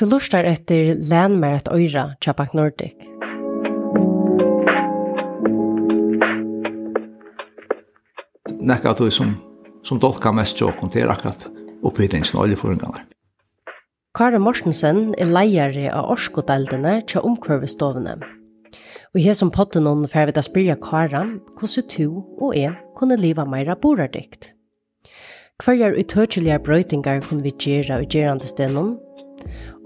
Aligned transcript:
Du 0.00 0.06
lustar 0.08 0.46
etter 0.48 0.94
Landmæret 1.10 1.68
Øyra, 1.68 2.14
Chapak 2.24 2.54
Nordic. 2.54 2.94
Nekka 8.60 8.94
du 8.96 9.10
som, 9.10 9.34
som 9.84 10.00
dolka 10.00 10.32
mest 10.32 10.56
tjåkon, 10.56 10.88
det 10.88 11.02
er 11.02 11.12
akkurat 11.12 11.44
opphittingen 11.84 12.32
av 12.32 12.46
oljeføringene. 12.46 13.02
Kare 14.16 14.40
Morsensen 14.40 15.10
er 15.20 15.28
leiere 15.28 15.92
av 15.92 16.08
Orskodeldene 16.14 17.02
til 17.04 17.20
omkvarvestovene. 17.20 18.16
Og 19.12 19.20
her 19.20 19.36
som 19.36 19.52
potten 19.52 19.84
hon 19.84 20.08
fer 20.08 20.30
vid 20.30 20.40
å 20.40 20.46
spyrja 20.48 20.78
Kara, 20.80 21.26
hvordan 21.60 21.92
du 21.92 22.24
og 22.40 22.56
jeg 22.56 22.72
kunne 22.96 23.20
leva 23.20 23.44
meira 23.44 23.76
borardikt. 23.76 24.54
er 25.60 25.92
utøtjelige 25.92 26.58
brøytingar 26.64 27.20
kunne 27.20 27.44
vi 27.44 27.52
gjøre 27.52 28.00
og 28.00 28.08
gjerandestenon, 28.08 28.96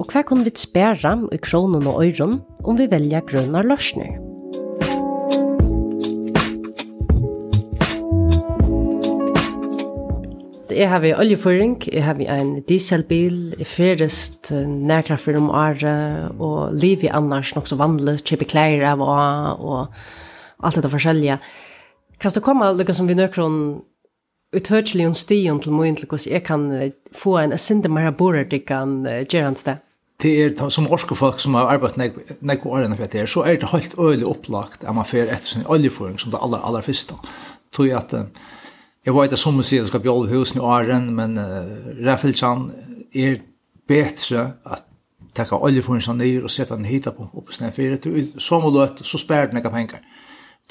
og 0.01 0.11
hva 0.11 0.25
kan 0.27 0.43
vi 0.45 0.53
spæra 0.59 1.15
i 1.33 1.39
kronen 1.43 1.87
og 1.87 2.03
øyren 2.03 2.41
om 2.65 2.79
vi 2.79 2.91
velja 2.91 3.21
grønne 3.27 3.63
løsner. 3.63 4.21
Jeg 10.75 10.91
har 10.91 11.05
en 11.07 11.21
oljeføring, 11.23 11.77
jeg 11.87 12.03
har 12.03 12.19
en 12.19 12.57
dieselbil, 12.67 13.55
jeg 13.59 13.67
ferest 13.67 14.51
nærkraffer 14.67 15.37
om 15.39 15.51
året, 15.51 16.33
og 16.39 16.75
liv 16.75 17.05
i 17.05 17.13
annars 17.15 17.55
nok 17.55 17.69
så 17.71 17.79
vanlig, 17.79 18.25
kjøper 18.27 18.51
klær 18.51 18.83
av 18.91 19.05
og, 19.05 19.63
og 19.63 20.67
alt 20.67 20.81
dette 20.81 20.91
forskjellige. 20.91 21.39
Kan 22.19 22.35
du 22.35 22.41
komme, 22.43 22.73
lukka 22.75 22.97
som 22.97 23.07
vi 23.07 23.15
nøkron 23.15 23.85
utøkelig 24.55 25.05
en 25.07 25.15
stian 25.15 25.61
til 25.61 25.73
min 25.73 25.97
til 25.97 26.07
hvordan 26.07 26.33
jeg 26.33 26.45
kan 26.45 26.93
få 27.13 27.39
en 27.39 27.59
sinde 27.59 27.89
mer 27.89 28.11
borer 28.11 28.45
til 28.45 28.65
kan 28.67 29.03
gjøre 29.05 29.55
det. 29.65 29.77
Det 30.23 30.33
er 30.45 30.69
som 30.69 30.87
orske 30.91 31.17
folk 31.19 31.41
som 31.41 31.55
har 31.55 31.73
arbeidet 31.75 32.15
nekko 32.41 32.71
årene 32.71 32.97
for 32.97 33.11
det, 33.11 33.29
så 33.29 33.43
er 33.43 33.57
det 33.61 33.73
helt 33.73 33.95
øyelig 33.99 34.27
opplagt 34.27 34.85
at 34.85 34.95
man 34.95 35.05
fer 35.05 35.27
etter 35.27 35.47
sin 35.47 35.67
oljeføring 35.67 36.21
som 36.21 36.31
det 36.31 36.41
aller, 36.43 36.63
aller 36.65 36.81
første. 36.81 37.15
Tog 37.73 37.91
at 37.91 38.15
jeg 39.05 39.15
vet 39.15 39.33
at 39.33 39.39
som 39.39 39.61
sier 39.63 39.83
det 39.85 39.91
skal 39.91 40.01
bjolve 40.01 40.33
husen 40.33 40.61
i 40.61 40.65
åren, 40.65 41.11
men 41.13 41.37
uh, 41.37 42.07
Raffelsjan 42.07 42.71
er 43.13 43.43
bedre 43.89 44.55
at 44.65 44.87
taka 45.35 45.59
oljeføringen 45.61 46.17
ned 46.17 46.45
og 46.47 46.51
sette 46.51 46.77
den 46.77 46.89
hit 46.89 47.09
på 47.13 47.27
oppe 47.35 47.53
snedfyret. 47.53 48.07
Så 48.39 48.61
må 48.61 48.71
du 48.71 49.05
så 49.05 49.19
spør 49.19 49.51
den 49.51 49.61
ikke 49.61 49.71
penger. 49.75 50.01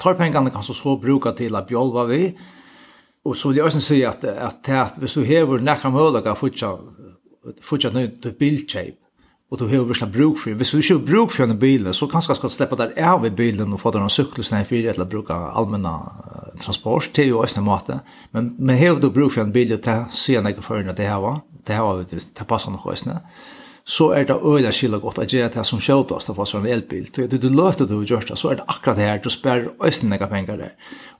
Tar 0.00 0.16
pengene 0.18 0.50
kan 0.50 0.62
så 0.62 0.74
så 0.74 0.96
bruka 0.98 1.30
til 1.30 1.54
at 1.54 1.66
bjolva 1.66 2.04
vi, 2.08 2.34
Och 3.24 3.36
så 3.36 3.48
vill 3.48 3.56
jag 3.56 3.66
också 3.66 3.80
säga 3.80 4.10
att 4.10 4.24
att 4.24 4.68
at 4.68 4.98
hvis 4.98 5.14
du 5.14 5.24
hever 5.24 5.58
näka 5.58 5.90
möjliga 5.90 6.34
fortsatt 6.34 6.80
fortsatt 7.60 7.94
nu 7.94 8.08
till 8.08 8.32
bildshape 8.32 8.96
och 9.50 9.58
du 9.58 9.68
hever 9.68 9.84
virkelig 9.84 10.12
bruk 10.12 10.38
för 10.38 10.54
hvis 10.54 10.70
du 10.70 10.76
inte 10.76 11.12
bruk 11.12 11.32
för 11.32 11.44
en 11.44 11.58
bil 11.58 11.94
så 11.94 12.06
kanske 12.06 12.34
ska 12.34 12.48
släppa 12.48 12.76
där 12.76 13.08
av 13.14 13.26
i 13.26 13.30
bilen 13.30 13.72
och 13.72 13.80
få 13.80 13.90
den 13.90 14.02
en 14.02 14.10
cykel 14.10 14.44
snä 14.44 14.64
för 14.64 14.76
eller 14.76 15.04
bruka 15.04 15.34
allmänna 15.34 16.12
transport. 16.60 17.12
Till 17.12 17.34
også 17.34 17.60
en 17.60 17.64
måte. 17.64 18.00
men 18.30 18.56
men 18.58 18.76
hever 18.76 19.00
du 19.00 19.10
bruk 19.10 19.32
för 19.32 19.40
en 19.40 19.52
bil 19.52 19.82
ta 19.82 20.04
se 20.10 20.40
några 20.40 20.62
för 20.62 20.82
det 20.96 21.02
här 21.02 21.20
va 21.20 21.40
det 21.66 21.72
här 21.72 21.82
var 21.82 22.04
det 22.38 22.44
passar 22.44 22.70
nog 22.70 22.86
också 22.86 23.10
så 23.84 24.10
er 24.16 24.24
det 24.24 24.36
øyla 24.40 24.70
skilla 24.72 24.96
godt 24.98 25.18
at 25.20 25.32
gjøre 25.32 25.50
det 25.52 25.66
som 25.68 25.80
sjåtast 25.80 26.30
av 26.32 26.38
en 26.56 26.66
elbil. 26.66 27.08
Du, 27.12 27.26
du, 27.28 27.36
du 27.36 27.50
løter 27.52 27.86
du 27.86 28.00
gjør 28.00 28.24
det, 28.30 28.38
så 28.40 28.50
er 28.50 28.60
det 28.60 28.64
akkurat 28.68 28.96
det 28.96 29.04
her, 29.04 29.18
du 29.20 29.28
sperrer 29.30 29.68
øyne 29.76 30.10
nega 30.10 30.26
penger 30.26 30.56
der. 30.56 30.72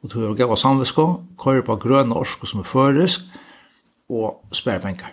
Og 0.03 0.13
du 0.13 0.21
har 0.27 0.35
gav 0.35 0.57
samvisko, 0.57 1.21
kører 1.39 1.63
på 1.63 1.77
grønne 1.77 2.17
orsko 2.17 2.47
som 2.47 2.61
er 2.61 2.65
førisk, 2.69 3.21
og 4.09 4.41
sperrer 4.53 4.81
penger. 4.81 5.13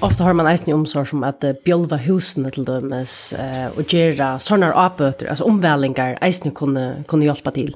Ofta 0.00 0.24
har 0.24 0.36
man 0.36 0.46
eisen 0.46 0.68
i 0.70 0.76
omsorg 0.76 1.08
som 1.10 1.24
at 1.26 1.42
bjolva 1.64 1.96
husene 2.04 2.52
til 2.54 2.68
dømes 2.68 3.32
eh, 3.34 3.66
og 3.72 3.88
gjøre 3.90 4.36
sånne 4.44 4.68
avbøter, 4.70 5.26
altså 5.32 5.48
omvælingar, 5.48 6.20
eisen 6.22 6.54
kunne, 6.54 7.02
kunne 7.10 7.26
hjelpe 7.26 7.50
til. 7.56 7.72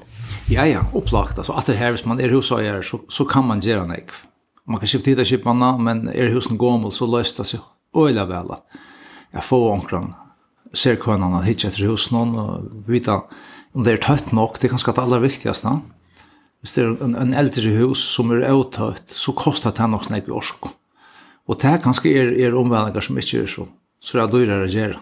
Ja, 0.47 0.63
ja, 0.69 0.85
opplagt. 0.93 1.41
Altså, 1.41 1.57
at 1.57 1.67
det 1.67 1.75
her, 1.81 1.91
hvis 1.91 2.05
man 2.05 2.21
er 2.21 2.31
husøyer, 2.31 2.81
så, 2.85 3.01
så 3.09 3.25
kan 3.27 3.43
man 3.49 3.65
gjøre 3.65 3.89
nek. 3.89 4.13
Man 4.69 4.79
kan 4.79 4.87
skifte 4.87 5.09
tid 5.09 5.19
av 5.19 5.27
skipene, 5.27 5.73
men 5.83 6.05
er 6.13 6.31
husen 6.31 6.57
gommel, 6.61 6.93
så 6.95 7.09
løst 7.09 7.41
det 7.41 7.49
seg 7.49 7.65
øyla 7.95 8.27
vel 8.29 8.53
at 8.57 8.81
jeg 9.33 9.45
får 9.47 9.71
omkran 9.71 10.11
ser 10.73 10.97
kvannan 11.01 11.37
at 11.37 11.47
hitje 11.47 11.69
etter 11.69 11.89
hos 11.89 12.09
noen 12.13 12.33
og 12.39 12.89
vita 12.89 13.21
om 13.73 13.85
det 13.85 13.95
er 13.95 14.03
tøtt 14.05 14.33
nok, 14.35 14.59
det 14.59 14.67
er 14.67 14.73
kanskje 14.75 14.93
det 14.93 15.01
aller 15.01 15.21
viktigaste. 15.23 15.71
Hvis 16.61 16.75
det 16.75 16.83
er 16.83 16.91
en, 17.03 17.15
en 17.17 17.33
eldre 17.37 17.71
hus 17.79 18.03
som 18.13 18.29
er 18.33 18.45
avtøtt, 18.45 19.09
så 19.09 19.33
kostar 19.37 19.73
det 19.73 19.87
nok 19.89 20.05
snakk 20.05 20.29
i 20.29 20.35
orsk. 20.35 20.69
Og 21.49 21.57
det 21.59 21.71
er 21.71 21.81
kanskje 21.81 22.13
er, 22.21 22.29
er 22.37 22.57
omvendinger 22.57 23.03
som 23.03 23.17
ikke 23.19 23.41
er 23.43 23.49
så, 23.49 23.65
så 23.99 24.21
det 24.21 24.29
dyrere 24.35 24.69
å 24.69 24.71
gjøre. 24.71 25.01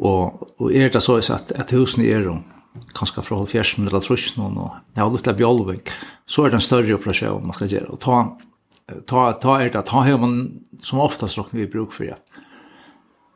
Og, 0.00 0.48
og 0.58 0.72
er 0.72 0.88
det 0.90 1.04
så 1.04 1.18
at, 1.20 1.52
at 1.52 1.76
husene 1.76 2.08
er 2.08 2.30
om 2.32 2.40
kanskje 2.96 3.22
fra 3.22 3.38
halvfjersen 3.38 3.86
eller 3.86 4.02
trusjen 4.02 4.42
og 4.48 4.72
det 4.96 5.02
er 5.04 5.12
litt 5.14 5.28
av 5.30 5.36
bjolving, 5.38 5.84
så 6.26 6.42
er 6.42 6.50
det 6.50 6.58
en 6.58 6.64
større 6.64 6.96
operasjon 6.96 7.44
man 7.44 7.54
skal 7.54 7.70
gjøre. 7.70 7.92
Og 7.94 8.00
ta 8.02 8.24
ta 9.06 9.32
ta 9.32 9.60
er 9.62 9.68
det 9.68 9.78
att 9.78 9.88
ha 9.88 10.16
man 10.16 10.60
som 10.82 11.00
oftast 11.00 11.38
rockar 11.38 11.58
vi 11.58 11.66
bruk 11.66 11.92
för 11.92 12.04
det. 12.04 12.16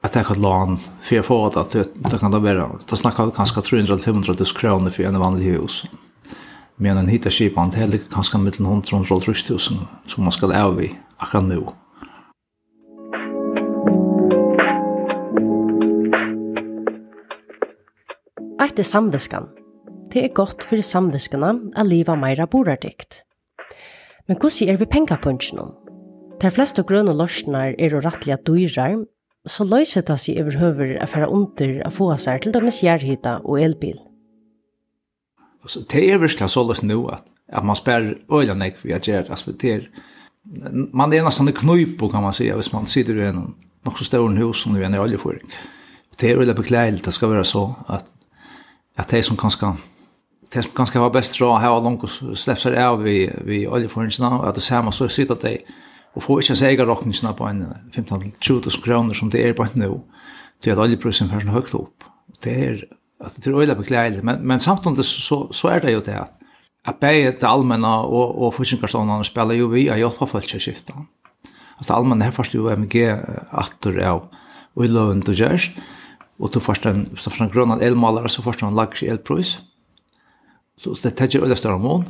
Att 0.03 0.13
det 0.13 0.25
kan 0.25 0.41
lån 0.41 0.79
för 1.01 1.23
få 1.23 1.47
att 1.47 1.71
det 1.71 2.19
kan 2.21 2.31
det 2.31 2.39
vara. 2.39 2.71
Det 2.91 2.97
snackar 2.97 3.31
kanske 3.31 3.61
300 3.61 3.99
500 3.99 4.35
tusen 4.35 4.61
kronor 4.61 4.91
för 4.91 5.03
en 5.03 5.19
vanlig 5.19 5.45
hus. 5.45 5.85
Men 6.77 6.99
en 6.99 7.09
hittar 7.09 7.31
skip 7.31 7.57
han 7.57 7.71
till 7.71 8.01
kanske 8.13 8.39
mellan 8.39 8.67
100 8.67 8.97
och 8.97 9.11
100 9.11 9.35
000 9.49 9.59
som 10.07 10.25
man 10.25 10.33
ska 10.33 10.65
av 10.65 10.83
i 10.83 10.99
akkurat 11.17 11.45
nu. 11.45 11.67
Etter 18.61 18.83
samviskan. 18.83 19.49
Det 20.13 20.25
er 20.25 20.35
godt 20.35 20.63
for 20.65 20.81
samviskana 20.81 21.55
at 21.77 21.87
liva 21.87 22.15
meira 22.15 22.47
borardikt. 22.47 23.28
Men 24.29 24.37
hvordan 24.37 24.69
er 24.69 24.77
vi 24.77 24.85
pengapunchen 24.85 25.59
om? 25.59 25.71
De 26.43 26.51
fleste 26.51 26.83
grønne 26.87 27.15
løsner 27.17 27.73
er 27.81 27.95
å 27.97 28.03
rettelig 28.05 28.37
at 28.37 28.45
dyrer, 28.47 29.07
så 29.49 29.65
løser 29.65 30.05
det 30.05 30.19
seg 30.21 30.43
over 30.43 30.59
høver 30.61 30.93
å 31.01 31.09
fære 31.09 31.31
under 31.33 31.81
å 31.89 31.93
få 31.95 32.11
seg 32.21 32.45
til 32.45 32.53
deres 32.53 32.83
gjærhytta 32.85 33.39
og 33.45 33.63
elbil. 33.63 33.97
Så 35.69 35.83
det 35.91 36.05
er 36.05 36.21
virkelig 36.21 36.51
så 36.53 36.63
løs 36.65 36.85
nå 36.85 37.01
at, 37.13 37.25
at 37.49 37.65
man 37.65 37.77
spør 37.77 38.15
øyne 38.33 38.71
ikke 38.71 38.85
vi 38.85 38.95
har 38.95 39.03
gjør, 39.05 39.33
altså 39.33 39.53
det 39.53 39.73
er, 39.73 39.89
man 40.93 41.13
er 41.13 41.25
nesten 41.27 41.51
i 41.51 41.57
knuipo 41.57 42.09
kan 42.13 42.25
man 42.25 42.37
si, 42.37 42.49
hvis 42.49 42.73
man 42.73 42.87
sitter 42.89 43.19
i 43.21 43.27
en 43.33 43.43
nok 43.85 43.99
så 43.99 44.07
større 44.07 44.37
hus 44.39 44.63
som 44.63 44.77
vi 44.77 44.85
er 44.85 44.95
i 44.95 45.01
oljeføring. 45.01 45.51
Det 46.21 46.31
er 46.31 46.39
veldig 46.39 46.57
beklagelig, 46.57 47.05
det 47.05 47.15
skal 47.15 47.33
være 47.33 47.45
så 47.49 47.67
at, 47.89 48.09
at 48.97 49.11
de 49.11 49.23
som 49.23 49.37
kanskje 49.41 49.75
det 50.53 50.65
som 50.65 50.75
kanskje 50.77 51.03
var 51.03 51.13
best 51.13 51.37
råd 51.41 51.61
her 51.61 51.75
og 51.77 51.85
langt 51.85 52.05
og 52.07 52.37
slippe 52.39 52.61
seg 52.63 52.79
av 52.81 53.03
vi, 53.05 53.27
vi 53.45 53.67
oljeforhåndsene, 53.69 54.31
at 54.49 54.57
det 54.57 54.65
samme 54.65 54.93
så 54.97 55.09
sitter 55.13 55.37
at 55.37 55.45
de 55.45 55.59
og 56.17 56.25
får 56.25 56.41
ikke 56.43 56.57
seg 56.59 56.81
råkningsene 56.83 57.35
på 57.37 57.47
en 57.47 57.61
15-20 57.93 58.81
kroner 58.83 59.15
som 59.15 59.29
det 59.31 59.45
er 59.45 59.53
på 59.55 59.67
en 59.67 59.77
nå, 59.79 59.91
til 60.65 60.73
at 60.73 60.81
oljeprisen 60.83 61.29
først 61.31 61.53
høyt 61.53 61.75
opp. 61.77 62.07
Det 62.43 62.55
er, 62.65 62.81
at 63.23 63.37
det 63.37 63.47
er 63.47 63.61
øyla 63.61 63.77
beklagelig, 63.79 64.25
men, 64.25 64.41
men 64.43 64.61
samtidig 64.61 65.05
så, 65.05 65.45
så 65.53 65.71
er 65.75 65.85
det 65.85 65.95
jo 65.95 66.03
det 66.07 66.17
at 66.25 66.39
at 66.89 66.97
begge 67.01 67.37
det 67.41 67.49
allmänna 67.49 68.01
og, 68.07 68.43
og 68.43 68.55
forskningspersonene 68.55 69.25
spiller 69.25 69.59
jo 69.59 69.69
vi 69.69 69.89
har 69.89 69.99
hjelp 70.01 70.23
av 70.23 70.31
følelseskiftet. 70.33 70.97
Altså 71.77 71.93
det 71.93 71.97
allmänna 71.97 72.25
her 72.25 72.33
først 72.33 72.55
jo 72.55 72.71
MG 72.71 73.03
atter 73.53 73.99
av 74.07 74.29
ulovende 74.77 75.33
og 75.33 75.37
gjørst, 75.37 75.79
og 76.39 76.55
du 76.55 76.61
først 76.61 76.87
en, 76.87 77.05
så 77.17 77.31
først 77.31 77.43
en 77.43 77.53
grønn 77.53 77.83
elmaler, 77.83 78.29
så 78.29 78.43
først 78.43 78.63
en 78.63 78.77
lagers 78.79 79.03
elpris, 79.03 79.59
Så 80.79 80.95
det 81.03 81.11
tar 81.11 81.37
öliga 81.37 81.79
mån. 81.79 82.05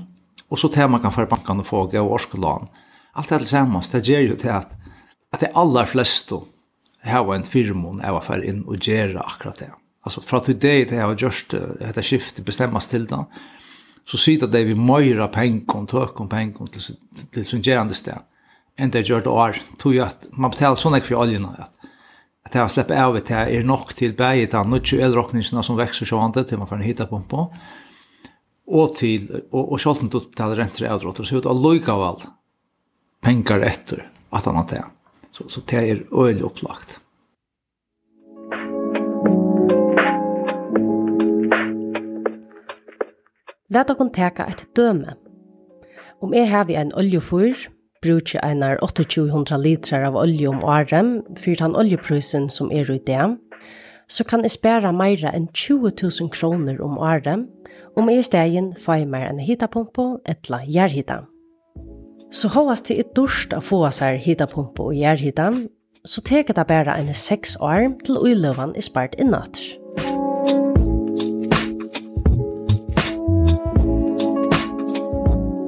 Och 0.48 0.58
så 0.58 0.68
tar 0.68 0.88
man 0.88 1.00
kan 1.00 1.12
för 1.12 1.26
bankan 1.26 1.60
och 1.60 1.66
få 1.66 1.84
gå 1.84 2.00
och 2.00 2.12
årskollan. 2.12 2.68
Allt 3.12 3.28
det 3.28 3.38
tillsammans, 3.38 3.90
det 3.90 4.08
ger 4.08 4.20
ju 4.20 4.36
till 4.36 4.50
att, 4.50 4.72
att 5.32 5.40
det 5.40 5.50
allra 5.54 5.86
flesta 5.86 6.36
har 7.02 7.34
en 7.34 7.42
firmon 7.42 8.00
är 8.00 8.12
varför 8.12 8.44
in 8.44 8.62
och 8.62 8.88
göra 8.88 9.20
akkurat 9.20 9.56
det. 9.56 9.70
Alltså 10.02 10.20
för 10.20 10.36
att 10.36 10.44
det 10.46 10.54
det 10.84 10.92
jag 10.92 11.06
har 11.06 11.14
gjort 11.14 11.54
detta 11.80 12.02
skiftet 12.02 12.44
bestämmas 12.44 12.88
till 12.88 13.06
då. 13.06 13.26
Så 14.04 14.16
sitter 14.16 14.46
det 14.46 14.64
vi 14.64 14.74
mera 14.74 15.28
pengar, 15.28 15.86
tökom 15.86 16.28
pengar 16.28 16.66
till 16.66 16.96
till 17.30 17.44
sin 17.44 17.62
gerande 17.62 17.94
ställe 17.94 18.22
enn 18.78 18.92
det 18.94 19.08
gjør 19.08 19.24
det 19.24 19.32
år, 19.32 19.58
tog 19.78 19.96
jag 19.96 20.12
at 20.12 20.28
man 20.38 20.54
betaler 20.54 20.78
sånn 20.78 20.96
ikke 20.98 21.10
for 21.10 21.24
oljen, 21.24 21.48
at, 21.50 21.90
at 22.46 22.54
det 22.54 22.62
har 22.62 22.70
slippet 22.72 23.00
av 23.02 23.18
at 23.18 23.30
det 23.30 23.40
er 23.58 23.66
nok 23.66 23.92
til 23.98 24.14
bæget 24.18 24.54
av 24.54 24.70
nødt 24.70 24.92
elrokningene 24.94 25.64
som 25.66 25.78
växer 25.78 26.08
så 26.08 26.20
vant 26.20 26.38
til 26.38 26.60
man 26.60 26.70
får 26.70 26.78
en 26.78 26.86
hitapump 26.86 27.28
på, 27.30 27.48
og 28.68 28.96
til, 28.98 29.28
og, 29.50 29.72
og 29.72 29.80
selv 29.80 30.04
om 30.04 30.10
du 30.12 30.20
betaler 30.20 30.60
renter 30.60 30.86
og 30.86 30.98
avdrotter, 30.98 31.24
så 31.24 31.38
er 31.38 31.44
det 31.44 31.52
allikevel 31.52 32.24
penger 33.24 33.64
etter 33.66 34.04
at 34.32 34.48
han 34.48 34.60
har 34.60 34.68
det. 34.70 34.82
Så, 35.32 35.48
så 35.48 35.62
det 35.70 35.78
er 35.80 36.02
øyelig 36.12 36.44
opplagt. 36.44 36.98
Læt 43.68 43.90
dere 43.90 44.08
teka 44.12 44.46
et 44.48 44.64
døme. 44.76 45.16
Om 46.22 46.32
jeg 46.34 46.48
har 46.50 46.70
en 46.72 46.92
oljefyr, 46.96 47.68
bruker 48.02 48.40
einar 48.42 48.78
2800 48.82 49.58
liter 49.62 50.06
av 50.08 50.16
olje 50.16 50.48
om 50.48 50.62
året, 50.64 51.22
for 51.38 51.60
den 51.60 51.76
oljeprysen 51.76 52.48
som 52.50 52.72
er 52.72 52.90
i 52.90 52.98
det, 53.06 53.36
så 54.08 54.24
kan 54.24 54.42
jeg 54.42 54.56
spære 54.56 54.92
mer 54.92 55.20
enn 55.28 55.48
20 55.52 55.92
000 56.00 56.30
kroner 56.32 56.80
om 56.82 56.96
året, 56.98 57.44
Om 57.98 58.06
jeg 58.12 58.20
i 58.20 58.26
stegen 58.28 58.66
får 58.78 59.00
jeg 59.00 59.06
mer 59.10 59.24
enn 59.26 59.40
hitapumpe 59.42 60.04
eller 60.30 60.66
jærhita. 60.70 61.16
Så 62.30 62.46
hovast 62.54 62.86
til 62.86 63.00
et 63.02 63.10
dorst 63.16 63.56
å 63.56 63.58
få 63.58 63.80
seg 63.90 64.20
hitapumpe 64.22 64.86
og 64.86 64.94
jærhita, 64.94 65.48
så 66.06 66.22
teker 66.22 66.54
det 66.54 66.68
bare 66.70 66.94
en 66.94 67.10
seks 67.10 67.56
år 67.58 67.88
til 68.06 68.20
uiløven 68.22 68.76
i 68.78 68.86
spart 68.86 69.18
innatt. 69.18 69.58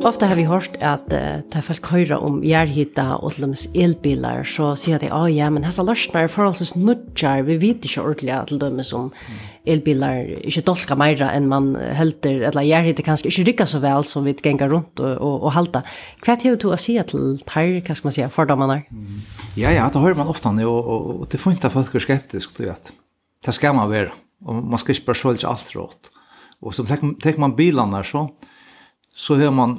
Ofta 0.07 0.31
har 0.31 0.39
vi 0.39 0.47
hørt 0.47 0.79
at 0.79 1.11
uh, 1.11 1.43
det 1.43 1.59
er 1.59 1.67
folk 1.67 1.91
høyre 1.91 2.23
om 2.23 2.39
jærhita 2.47 3.19
og 3.19 3.35
til 3.35 3.49
deres 3.49 3.67
elbiler, 3.75 4.47
så 4.47 4.77
sier 4.79 5.03
de, 5.03 5.11
«Å 5.11 5.25
oh, 5.25 5.29
ja, 5.29 5.51
men 5.51 5.67
hessa 5.67 5.83
løsner 5.83 6.29
er 6.29 6.33
forholdsvis 6.33 6.79
nudjar, 6.79 7.43
vi 7.51 7.59
vet 7.59 7.85
ikke 7.85 8.07
ordentlig 8.07 8.33
at 8.39 8.55
til 8.55 8.63
dem 8.63 8.79
som 8.87 9.11
mm 9.11 9.50
elbilar 9.69 10.29
ikke 10.47 10.63
dolka 10.65 10.97
meira 10.97 11.31
enn 11.37 11.49
man 11.51 11.75
helter, 11.77 12.47
eller 12.49 12.65
gjør 12.65 12.93
det 12.97 13.05
kanskje 13.05 13.29
ikke 13.31 13.47
rykka 13.51 13.67
så 13.69 13.81
vel 13.83 14.07
som 14.09 14.25
vi 14.25 14.35
gengar 14.39 14.73
rundt 14.73 15.03
og, 15.03 15.11
og, 15.17 15.35
og 15.49 15.53
halda. 15.57 15.83
Hva 16.25 16.35
er 16.35 16.41
det 16.43 16.55
du 16.63 16.71
å 16.71 16.79
si 16.81 16.97
til 17.11 17.43
her, 17.55 17.75
hva 17.85 17.97
skal 17.97 18.09
man 18.09 18.17
si, 18.17 18.25
fordommene? 18.33 18.79
Mm. 18.89 19.21
Ja, 19.61 19.75
ja, 19.75 19.91
det 19.93 20.01
hører 20.01 20.19
man 20.19 20.33
ofte, 20.33 20.53
og, 20.65 20.81
og, 20.81 21.11
og 21.21 21.29
det 21.33 21.43
funnet 21.43 21.67
at 21.69 21.77
folk 21.77 21.95
er 21.95 22.07
skeptisk, 22.07 22.57
du 22.57 22.67
vet. 22.69 22.93
Det 23.45 23.55
skal 23.57 23.77
man 23.77 23.91
være, 23.93 24.15
og 24.47 24.65
man 24.65 24.81
skal 24.81 24.97
ikke 24.97 25.11
bare 25.11 25.23
svølge 25.23 25.49
alt 25.49 25.77
rått. 25.77 26.11
Og 26.61 26.75
så 26.77 26.85
tenker 26.85 27.41
man 27.41 27.57
bilarna 27.57 28.03
så, 28.05 28.29
så 29.17 29.37
hör 29.37 29.51
man 29.51 29.79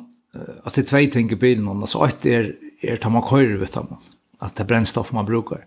att 0.64 0.74
det 0.74 0.84
två 0.84 0.98
tänker 1.14 1.36
bilen 1.36 1.68
och 1.68 1.90
så 1.90 2.06
är 2.06 2.28
er, 2.28 2.56
är 2.82 2.94
er, 2.94 2.98
tar 2.98 3.10
man 3.10 3.22
kör 3.22 3.58
vet 3.58 3.76
man 3.76 3.98
att 4.40 4.56
det 4.56 4.66
brännstoff 4.66 5.12
man 5.12 5.26
brukar. 5.26 5.66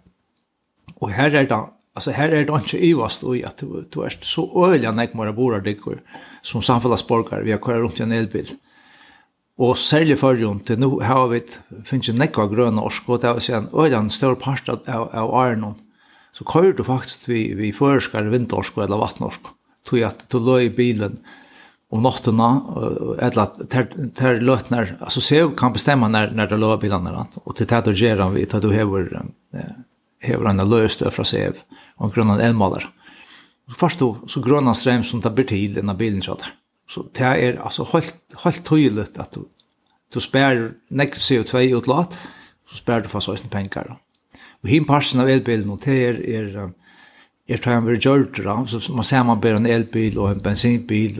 Och 0.94 1.10
här 1.10 1.34
är 1.34 1.44
det 1.44 1.68
Alltså 1.94 2.10
här 2.10 2.28
är 2.28 2.44
det 2.44 2.54
inte 2.54 2.86
ivast 2.86 3.22
och 3.22 3.36
att 3.36 3.56
du, 3.56 3.84
du 3.90 4.04
är 4.04 4.18
så 4.20 4.66
öliga 4.66 4.92
näkmare 4.92 5.32
borar 5.32 5.60
dykkor 5.60 6.00
som 6.42 6.62
samfällsborgare. 6.62 7.44
Vi 7.44 7.52
har 7.52 7.58
kört 7.58 7.76
runt 7.76 8.00
i 8.00 8.02
en 8.02 8.12
elbil. 8.12 8.48
Og 9.54 9.76
særlig 9.78 10.16
førjon 10.18 10.58
til 10.66 10.80
nå 10.82 10.88
har 11.06 11.28
vi 11.30 11.38
finnes 11.86 12.08
en 12.10 12.18
nekva 12.18 12.48
grønne 12.50 12.82
orsk, 12.82 13.06
og 13.06 13.20
det 13.22 13.30
er 13.30 13.58
en 13.60 13.68
øyland 13.70 14.10
større 14.10 14.34
part 14.34 14.68
av, 14.68 15.06
av 15.14 15.30
Arnon. 15.30 15.76
Så 16.34 16.42
kører 16.44 16.74
du 16.74 16.82
faktisk 16.82 17.28
vi, 17.28 17.52
vi 17.54 17.70
føreskar 17.72 18.32
vindorsk 18.32 18.76
eller 18.82 18.98
vattnorsk. 18.98 19.52
tog 19.84 20.00
at 20.02 20.24
du 20.32 20.38
løy 20.40 20.70
bilen 20.74 21.18
om 21.92 22.02
nattena, 22.02 22.48
eller 23.20 23.42
at 23.42 23.58
ter, 23.70 23.86
ter 24.16 24.40
løtner, 24.40 24.96
se 25.08 25.44
kan 25.56 25.72
bestämma 25.72 26.08
när 26.08 26.30
när 26.30 26.46
du 26.46 26.56
løy 26.56 26.76
bilen, 26.76 27.06
och 27.44 27.56
till 27.56 27.66
tätt 27.66 27.86
och 27.86 27.94
gjør 27.94 28.30
vi, 28.30 28.46
til 28.46 28.60
du 28.60 28.72
hever, 28.72 29.26
hever 30.20 30.48
en 30.48 30.70
löst 30.70 31.02
fra 31.12 31.24
sev 31.24 31.54
og 31.98 32.14
grønnan 32.14 32.42
elmalar. 32.42 32.88
Så 33.70 33.78
først 33.80 34.00
du, 34.02 34.08
så 34.28 34.42
grønnan 34.44 34.76
strem 34.76 35.04
som 35.06 35.22
tar 35.24 35.34
bort 35.36 35.48
til 35.52 35.74
denne 35.76 35.96
bilen 35.96 36.22
kjøter. 36.24 36.52
Så 36.90 37.06
det 37.16 37.24
er 37.24 37.60
altså 37.64 37.86
helt, 37.94 38.16
helt 38.44 38.64
tydelig 38.66 39.06
at 39.18 39.34
du, 39.34 39.46
du 40.12 40.20
spær 40.20 40.74
nekv 40.90 41.16
CO2 41.16 41.64
utlatt, 41.78 42.16
så 42.68 42.80
spær 42.80 43.04
du 43.04 43.08
fast 43.12 43.30
også 43.32 43.48
penger. 43.52 43.94
Og 44.62 44.68
hin 44.68 44.86
parsen 44.88 45.22
av 45.22 45.30
elbilen, 45.32 45.70
og 45.72 45.84
det 45.84 46.00
er, 46.08 46.24
er 46.40 46.72
Jeg 47.44 47.60
tar 47.60 47.76
en 47.76 47.84
vergjørter, 47.84 48.46
så 48.66 48.92
man 48.96 49.04
ser 49.04 49.22
man 49.22 49.40
bare 49.40 49.58
en 49.60 49.66
elbil 49.66 50.14
og 50.18 50.30
en 50.30 50.38
bensinbil, 50.40 51.18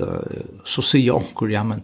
så 0.64 0.80
sier 0.80 1.12
onker, 1.12 1.50
ja, 1.52 1.60
men 1.62 1.82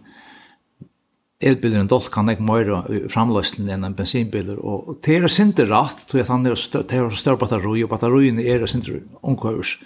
elbilen 1.41 1.89
doll 1.89 2.05
kan 2.13 2.29
ikke 2.31 2.45
mer 2.45 2.69
framløsning 3.11 3.71
enn 3.73 3.87
en 3.87 3.95
bensinbiler, 3.97 4.59
og 4.59 4.99
det 5.05 5.17
er 5.17 5.31
sinte 5.31 5.65
rett, 5.69 6.05
tror 6.07 6.21
jeg 6.21 6.27
at 6.27 6.33
han 6.33 6.45
er 6.47 6.59
større 6.59 7.17
stør 7.17 7.39
batteri, 7.41 7.83
og 7.83 7.91
batterien 7.91 8.39
er 8.39 8.65
sinte 8.69 9.01
omkøvers. 9.21 9.77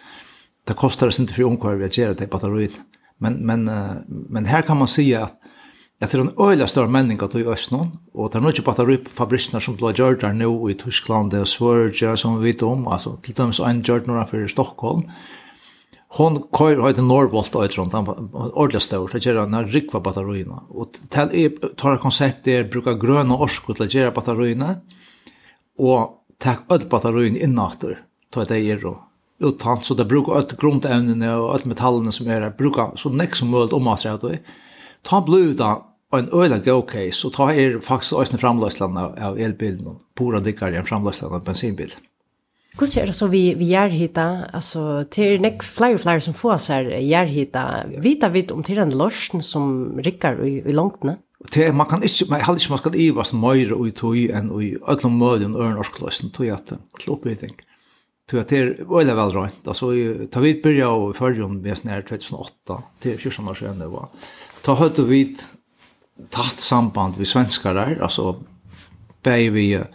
Det 0.65 0.75
koster 0.75 1.11
sinte 1.13 1.35
for 1.35 1.47
omkøver 1.47 1.87
å 1.87 1.93
gjøre 1.93 2.19
det 2.19 2.29
batteriet. 2.31 2.77
Men, 3.23 3.39
men, 3.47 3.69
men 4.07 4.47
her 4.49 4.65
kan 4.67 4.81
man 4.81 4.91
si 4.91 5.07
at 5.15 5.37
Jeg 6.01 6.09
tror 6.11 6.21
en 6.25 6.51
øyla 6.51 6.65
større 6.67 6.91
menning 6.91 7.21
at 7.23 7.31
du 7.31 7.37
i 7.39 7.47
Østnån, 7.47 7.93
og 8.13 8.31
det 8.31 8.35
er 8.35 8.41
nok 8.43 8.57
ikke 8.57 9.61
som 9.63 9.77
ble 9.79 9.93
gjørt 9.95 10.21
der 10.21 10.33
nå 10.35 10.67
i 10.67 10.73
Tyskland, 10.75 11.31
det 11.31 11.39
er 11.39 11.45
Sverige 11.45 12.17
som 12.17 12.35
vi 12.41 12.51
vet 12.51 12.63
om, 12.63 12.87
altså 12.87 13.15
til 13.23 13.33
dømes 13.33 13.61
en 13.63 13.81
gjørt 13.81 14.07
når 14.07 14.27
for 14.27 14.47
Stockholm, 14.47 15.05
hon 16.15 16.37
køyr 16.55 16.81
høyt 16.83 16.99
Norrbolt 17.03 17.55
og 17.57 17.65
etron 17.67 17.91
han 17.91 18.07
ordla 18.55 18.79
stor 18.83 19.09
så 19.11 19.19
gjer 19.19 19.41
han 19.41 19.57
rikva 19.71 20.01
batterina 20.03 20.61
og 20.69 20.99
tel 21.13 21.33
er 21.35 21.73
tar 21.79 21.99
konsept 22.03 22.45
der 22.47 22.69
bruka 22.71 22.95
grøna 22.99 23.37
orsko 23.45 23.75
til 23.75 23.91
gjer 23.91 24.13
batterina 24.15 24.77
og 25.79 26.21
tak 26.39 26.65
öll 26.71 26.87
batterin 26.91 27.35
innatter 27.35 27.99
ta 28.31 28.45
det 28.45 28.61
er 28.63 28.85
og 28.87 29.01
utan 29.39 29.81
så 29.83 29.93
det 29.93 30.07
brukar 30.07 30.39
öll 30.39 30.55
grundämnene 30.59 31.33
og 31.35 31.55
öll 31.55 31.67
metallene 31.67 32.11
som 32.11 32.29
er 32.31 32.49
bruka 32.57 32.91
så 32.95 33.09
nek 33.09 33.35
som 33.35 33.49
möjligt 33.49 33.73
om 33.73 33.87
att 33.87 34.05
ta 35.03 35.21
bluda 35.21 35.81
en 36.13 36.29
öla 36.29 36.57
go 36.57 36.81
case 36.81 37.11
så 37.11 37.29
ta 37.29 37.53
er 37.53 37.79
faktisk 37.79 38.13
ösn 38.13 38.37
framlöslarna 38.37 39.27
av 39.27 39.39
elbilen 39.39 39.99
pura 40.15 40.39
dickar 40.39 40.71
en 40.71 40.85
framlöslarna 40.85 41.35
av 41.35 41.43
bensinbil. 41.43 41.91
Hvordan 42.75 43.01
er 43.01 43.07
det 43.07 43.15
så 43.15 43.27
vi, 43.31 43.41
vi 43.55 43.69
gjør 43.71 43.93
hit 43.93 44.15
da? 44.17 44.47
Altså, 44.55 45.05
det 45.07 45.23
er 45.25 45.43
nek 45.43 45.63
flere 45.63 45.95
og 45.95 46.01
flere 46.03 46.23
som 46.23 46.35
får 46.35 46.57
seg 46.65 46.89
gjør 46.91 47.29
hit 47.31 47.53
da. 47.53 47.85
Vita 48.03 48.27
vidt 48.33 48.51
om 48.51 48.65
til 48.67 48.81
den 48.81 48.91
lorsen 48.99 49.43
som 49.45 49.95
rikker 50.03 50.41
i, 50.43 50.57
i 50.59 50.75
langtene? 50.75 51.17
Det, 51.53 51.69
man 51.75 51.87
kan 51.87 52.03
ikke, 52.03 52.27
man 52.31 52.41
heller 52.41 52.59
ikke 52.59 52.73
man 52.73 52.81
skal 52.81 52.97
iva 52.99 53.23
som 53.27 53.43
og 53.45 53.85
i 53.87 53.93
tog 53.95 54.17
enn 54.17 54.51
i 54.59 54.73
ødlom 54.75 55.15
mødjen 55.21 55.55
og 55.55 55.61
øren 55.61 55.79
orskløsen 55.79 56.33
tog 56.35 56.51
at 56.51 56.73
til 56.99 57.13
oppbyting. 57.13 57.55
Tog 58.27 58.41
at 58.41 58.49
det 58.49 58.59
er 58.59 58.71
veldig 58.89 59.15
vel 59.19 59.35
røynt. 59.35 59.67
Altså, 59.67 59.91
ta 60.33 60.41
vidt 60.41 60.63
byrja 60.63 60.89
og 60.89 61.13
i 61.13 61.17
fyrrjon 61.19 61.59
med 61.61 61.77
snær 61.77 62.03
2008 62.07 62.79
til 63.05 63.19
14 63.19 63.51
år 63.51 63.59
siden 63.59 63.83
det 63.83 63.91
var. 63.93 64.09
Ta 64.65 64.73
høyt 64.73 64.99
och 64.99 65.11
vidt 65.11 65.45
tatt 66.31 66.59
samband 66.59 67.15
vi 67.17 67.25
svenskar 67.25 67.75
der, 67.75 68.01
altså, 68.01 68.35
baby 69.23 69.53
vi 69.53 69.65
uh, 69.77 69.85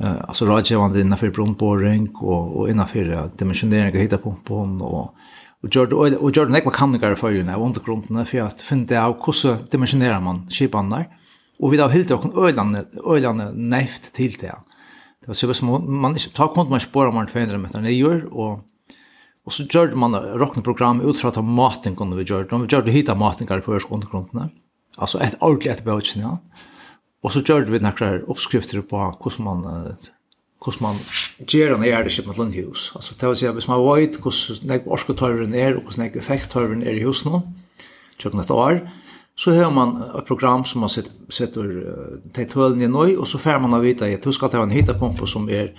eh 0.00 0.20
alltså 0.28 0.46
rådgivande 0.46 1.00
innanför 1.00 1.30
brunboring 1.30 2.14
och 2.14 2.60
och 2.60 2.70
innanför 2.70 3.30
dimensionering 3.36 3.94
och 3.94 4.00
hitta 4.00 4.18
pumpen 4.18 4.82
och 4.82 5.14
och 5.60 5.76
gjorde 5.76 5.94
och 5.94 6.36
gjorde 6.36 6.52
näck 6.52 6.64
vad 6.64 6.74
kan 6.74 6.92
det 6.92 6.98
göra 6.98 7.16
för 7.16 7.30
ju 7.30 7.42
när 7.42 7.62
under 7.62 7.80
grunden 7.80 8.26
för 8.26 8.40
att 8.40 8.60
finna 8.60 9.06
av 9.06 9.26
hur 9.26 9.70
dimensionerar 9.70 10.20
man 10.20 10.48
skipan 10.50 10.90
där 10.90 11.08
och 11.58 11.72
vi 11.72 11.76
då 11.76 11.86
helt 11.86 12.10
och 12.10 12.48
öland 12.48 12.76
öland 13.06 13.58
näft 13.58 14.14
till 14.14 14.32
det. 14.40 14.56
Det 15.20 15.26
var 15.26 15.34
så 15.34 15.54
som 15.54 16.00
man 16.00 16.12
inte 16.12 16.30
tar 16.30 16.48
kont 16.48 16.70
man 16.70 16.80
spår 16.80 17.12
man 17.12 17.26
förändrar 17.26 17.58
med 17.58 17.74
när 17.74 17.90
gör 17.90 18.34
och 18.34 18.58
och 19.44 19.52
så 19.52 19.62
gjorde 19.62 19.96
man 19.96 20.14
rocknprogram 20.14 21.00
ut 21.00 21.18
för 21.18 21.28
att 21.28 21.44
maten 21.44 21.96
kunde 21.96 22.16
vi 22.16 22.22
göra. 22.22 22.44
De 22.44 22.66
gjorde 22.70 22.90
hitta 22.90 23.14
maten 23.14 23.46
på 23.46 23.80
undergrunden. 23.90 24.48
Alltså 24.96 25.20
ett 25.20 25.36
ordentligt 25.40 25.84
bouch 25.84 26.16
ja. 26.16 26.38
Og 27.24 27.32
så 27.32 27.40
gjør 27.40 27.70
vi 27.72 27.80
noen 27.80 28.26
oppskrifter 28.28 28.84
på 28.84 29.00
hvordan 29.00 29.48
man 29.48 29.64
hvordan 30.64 30.82
man 30.82 31.00
gjør 31.44 31.76
en 31.76 31.84
ærlig 31.84 32.22
med 32.26 32.38
landhus. 32.38 32.92
Altså, 32.96 33.14
det 33.20 33.28
vil 33.28 33.36
si 33.36 33.46
at 33.46 33.56
hvis 33.56 33.68
man 33.68 33.82
vet 33.84 34.16
hvordan 34.16 34.86
orsketørren 34.86 35.54
er, 35.54 35.76
og 35.76 35.82
hvordan 35.82 36.12
effekttøyveren 36.14 36.82
er 36.82 36.96
i 36.96 37.04
husen 37.04 37.32
nå, 37.32 37.42
kjøkken 38.20 38.40
et 38.40 38.50
år, 38.50 38.80
så 39.36 39.52
har 39.52 39.70
man 39.74 39.96
et 40.14 40.24
program 40.28 40.64
som 40.64 40.84
man 40.84 40.92
setter 40.92 41.66
uh, 41.66 42.18
til 42.34 42.48
tølen 42.48 42.82
i 42.82 42.88
nøy, 42.88 43.16
og 43.18 43.26
så 43.26 43.40
får 43.42 43.58
man 43.60 43.74
å 43.74 43.82
vite 43.82 44.06
at 44.06 44.24
du 44.24 44.32
skal 44.32 44.52
ta 44.52 44.62
en 44.62 44.72
hitapumpe 44.72 45.26
som 45.26 45.48
er 45.50 45.72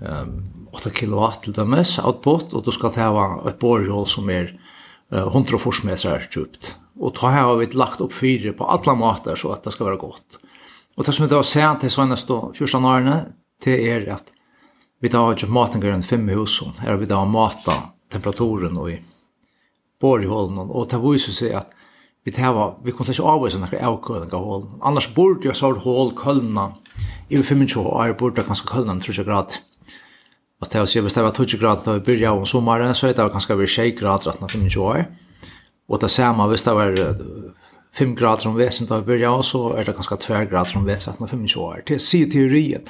um, 0.00 0.42
8 0.76 0.92
kW 0.92 1.22
til 1.42 1.56
dømes, 1.56 1.96
output, 2.04 2.52
og 2.52 2.66
du 2.66 2.72
skal 2.74 2.92
ta 2.92 3.08
et 3.48 3.58
borgjål 3.62 4.06
som 4.12 4.28
er 4.30 4.52
uh, 5.10 5.24
140 5.24 5.88
meter 5.88 6.28
djupt. 6.28 6.74
Og 7.00 7.16
da 7.16 7.32
har 7.32 7.56
vi 7.56 7.72
lagt 7.72 8.00
opp 8.04 8.12
fire 8.16 8.52
på 8.56 8.68
alle 8.68 8.96
måter 8.96 9.40
så 9.40 9.56
at 9.56 9.64
det 9.64 9.72
skal 9.72 9.90
være 9.90 10.04
godt. 10.04 10.38
Og 10.96 11.04
det 11.04 11.12
som 11.12 11.26
vi 11.26 11.32
da 11.32 11.42
ser 11.44 11.74
til 11.80 11.92
seneste 11.92 12.38
14 12.56 12.84
årene, 12.88 13.16
det 13.64 13.76
er 13.84 14.06
at 14.14 14.32
vi 15.04 15.10
da 15.12 15.26
har 15.26 15.36
ikke 15.36 15.52
maten 15.52 15.82
grønn 15.82 16.04
fem 16.04 16.24
hus, 16.32 16.56
her 16.80 16.96
vi 16.96 17.08
da 17.08 17.20
har 17.20 17.28
matet 17.28 17.92
temperaturen 18.12 18.78
og 18.80 18.94
i 18.94 19.00
borgholden, 20.00 20.70
og 20.70 20.88
det 20.88 21.00
viser 21.02 21.36
seg 21.36 21.58
at 21.60 21.74
vi 22.26 22.32
tar, 22.34 22.56
vi 22.82 22.90
kunne 22.96 23.12
ikke 23.12 23.28
avvise 23.28 23.60
noen 23.60 23.84
avkøling 23.90 24.32
av 24.34 24.48
hålen. 24.48 24.72
Annars 24.88 25.06
burde 25.14 25.46
jeg 25.46 25.58
sånn 25.58 25.78
hål 25.84 26.10
kølna, 26.18 26.72
i 27.28 27.38
25 27.38 27.82
år 27.82 28.16
burde 28.18 28.40
jeg 28.40 28.48
ganske 28.48 28.70
kølna 28.70 28.96
30 29.02 29.26
grader. 29.28 29.60
Og 30.56 30.70
det 30.72 30.78
er 30.78 30.86
å 30.86 30.88
si, 30.88 31.02
hvis 31.04 31.14
det 31.14 31.22
var 31.22 31.36
20 31.36 31.60
grader 31.60 31.84
da 31.84 31.94
vi 31.98 32.04
byrja 32.08 32.32
om 32.32 32.48
sommaren, 32.48 32.94
så 32.96 33.10
er 33.10 33.14
det 33.14 33.28
ganske 33.34 33.56
vi 33.60 33.68
6 33.68 33.98
grader 34.00 34.32
grad 34.40 34.50
25 34.50 34.82
år. 34.82 35.04
Og 35.86 36.00
det 36.02 36.10
samme, 36.10 36.48
hvis 36.50 36.64
det 36.66 36.74
var 36.74 36.96
5 37.98 38.14
grader 38.14 38.42
som 38.42 38.56
vesen 38.56 38.86
da 38.86 38.98
vi 38.98 39.06
börjar 39.06 39.40
så 39.40 39.72
är 39.72 39.84
det 39.84 39.92
ganska 39.92 40.16
2 40.16 40.34
grader 40.34 40.76
om 40.76 40.84
vesen 40.84 41.14
när 41.20 41.26
25 41.26 41.62
år. 41.62 41.82
Det 41.86 41.94
är 41.94 42.30
teorien. 42.30 42.82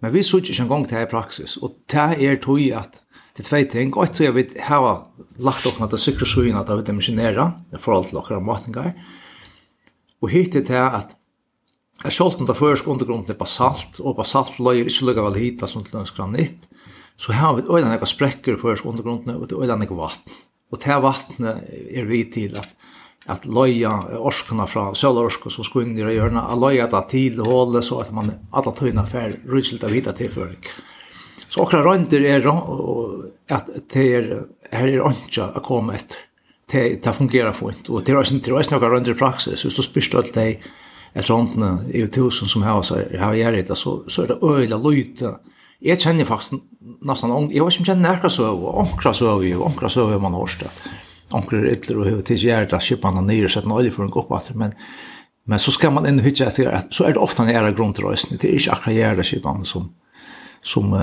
Men 0.00 0.12
vi 0.12 0.22
såg 0.22 0.40
inte 0.40 0.62
en 0.62 0.68
gång 0.68 0.86
det 0.90 1.02
i 1.02 1.06
praxis 1.06 1.56
och 1.56 1.70
det 1.86 1.98
är 1.98 2.36
tog 2.36 2.72
att 2.72 3.02
det 3.36 3.42
två 3.42 3.64
ting 3.70 3.94
och 3.94 4.14
tror 4.14 4.26
jag 4.26 4.32
vi 4.32 4.48
har 4.60 5.06
lagt 5.36 5.66
upp 5.66 5.78
något 5.78 6.00
cykel 6.00 6.26
så 6.26 6.44
in 6.44 6.56
att 6.56 6.70
vi 6.70 6.82
dimensionera 6.82 7.52
det 7.70 7.78
för 7.78 7.92
allt 7.92 8.12
lockar 8.12 8.40
matningar. 8.40 8.92
Och 10.20 10.30
hit 10.30 10.52
det 10.52 10.68
här 10.68 10.92
att 10.92 11.14
Jag 12.04 12.12
skjolten 12.12 12.46
där 12.46 12.54
først 12.54 12.86
undergrunnen 12.86 13.26
er 13.30 13.34
basalt, 13.34 13.98
og 14.00 14.16
basalt 14.16 14.60
løyer 14.62 14.86
ikke 14.86 15.08
lukka 15.08 15.22
vel 15.24 15.38
hit, 15.40 15.64
som 15.66 15.82
til 15.82 15.96
lønns 15.96 16.14
granitt. 16.14 16.68
Så 17.18 17.32
har 17.34 17.56
vi 17.56 17.64
øyne 17.66 17.90
nekka 17.90 18.06
sprekker 18.06 18.58
først 18.60 18.86
undergrunnen, 18.86 19.34
og 19.34 19.48
det 19.48 19.56
er 19.56 19.64
øyne 19.64 19.80
nekka 19.80 19.96
vatten. 19.98 20.36
Og 20.70 20.78
det 20.78 20.98
vattnet 21.02 21.64
er 21.90 22.06
vi 22.06 22.22
til 22.30 22.54
at 22.56 22.70
at 23.28 23.46
loja 23.46 23.92
orskorna 24.18 24.66
fra 24.66 24.94
sölorskor 24.94 25.52
som 25.52 25.64
skulle 25.64 25.88
inn 25.88 25.98
i 25.98 26.04
rörna 26.04 26.46
at 26.48 26.58
loja 26.58 26.86
det 26.88 27.02
til 27.10 27.40
hålet 27.44 27.84
så 27.84 28.00
at 28.00 28.12
man 28.12 28.32
alla 28.50 28.72
tunna 28.72 29.04
fär 29.06 29.34
rusligt 29.44 29.84
av 29.84 29.92
vita 29.92 30.12
tilføring. 30.12 30.64
Så 31.48 31.60
okra 31.64 31.82
røynder 31.84 32.24
er 32.24 32.48
at 33.52 33.68
det 33.92 34.06
er 34.16 34.30
her 34.72 34.88
er 34.88 35.08
inte 35.08 35.44
att 35.44 35.62
komma 35.62 35.94
etter. 35.94 36.16
Det, 36.72 37.04
det 37.04 37.12
fungerar 37.16 37.52
fint 37.52 37.88
og 37.88 38.04
det 38.04 38.12
er 38.12 38.18
også, 38.18 38.34
det 38.34 38.48
er 38.48 38.58
også 38.58 38.74
några 38.74 38.90
røynder 38.92 39.10
i 39.10 39.18
praksis. 39.18 39.62
Hvis 39.62 39.76
du 39.76 39.82
spyrst 39.82 40.14
alt 40.14 40.34
deg 40.34 40.60
är 41.14 41.22
sånt 41.22 41.56
i 41.92 42.06
tusen 42.06 42.48
som 42.48 42.62
har 42.62 42.82
så 42.82 43.02
har 43.18 43.34
jag 43.34 43.54
det 43.54 43.76
så 43.76 44.04
så 44.08 44.22
är 44.22 44.26
det 44.26 44.38
öjla 44.42 44.76
lojta. 44.76 45.38
Jag 45.80 46.00
känner 46.00 46.24
faktiskt 46.24 46.52
nästan 47.00 47.50
jag 47.50 47.64
vet 47.64 47.78
jeg 47.78 47.86
kjenner 47.86 48.20
jag 48.22 48.32
så 48.32 48.48
og 48.48 48.80
ankra 48.80 49.12
så 49.12 49.36
och 49.36 49.66
ankra 49.66 49.88
så 49.88 50.18
man 50.18 50.34
har 50.34 50.46
stött 50.46 50.82
onkel 51.32 51.58
är 51.58 51.72
ytler 51.72 51.98
og 51.98 52.06
hur 52.06 52.20
til 52.20 52.44
jag 52.44 52.60
är 52.60 52.64
där 52.64 52.80
skipan 52.80 53.18
och 53.18 53.24
ner 53.24 53.48
så 53.48 53.58
att 53.58 53.66
någon 53.66 53.86
en 53.86 54.12
upp 54.12 54.30
åter 54.30 54.54
men 54.54 54.72
men 55.46 55.58
så 55.58 55.70
skal 55.70 55.92
man 55.92 56.06
ändå 56.06 56.22
hitta 56.22 56.46
at 56.46 56.86
så 56.90 57.04
er 57.04 57.12
det 57.12 57.20
ofta 57.20 57.42
en 57.42 57.48
era 57.48 57.70
grundrösten 57.70 58.38
det 58.38 58.44
er 58.48 58.54
ikke 58.54 58.72
akra 58.72 58.92
jära 58.92 59.22
skipan 59.22 59.64
som 59.64 59.90
som 60.62 60.94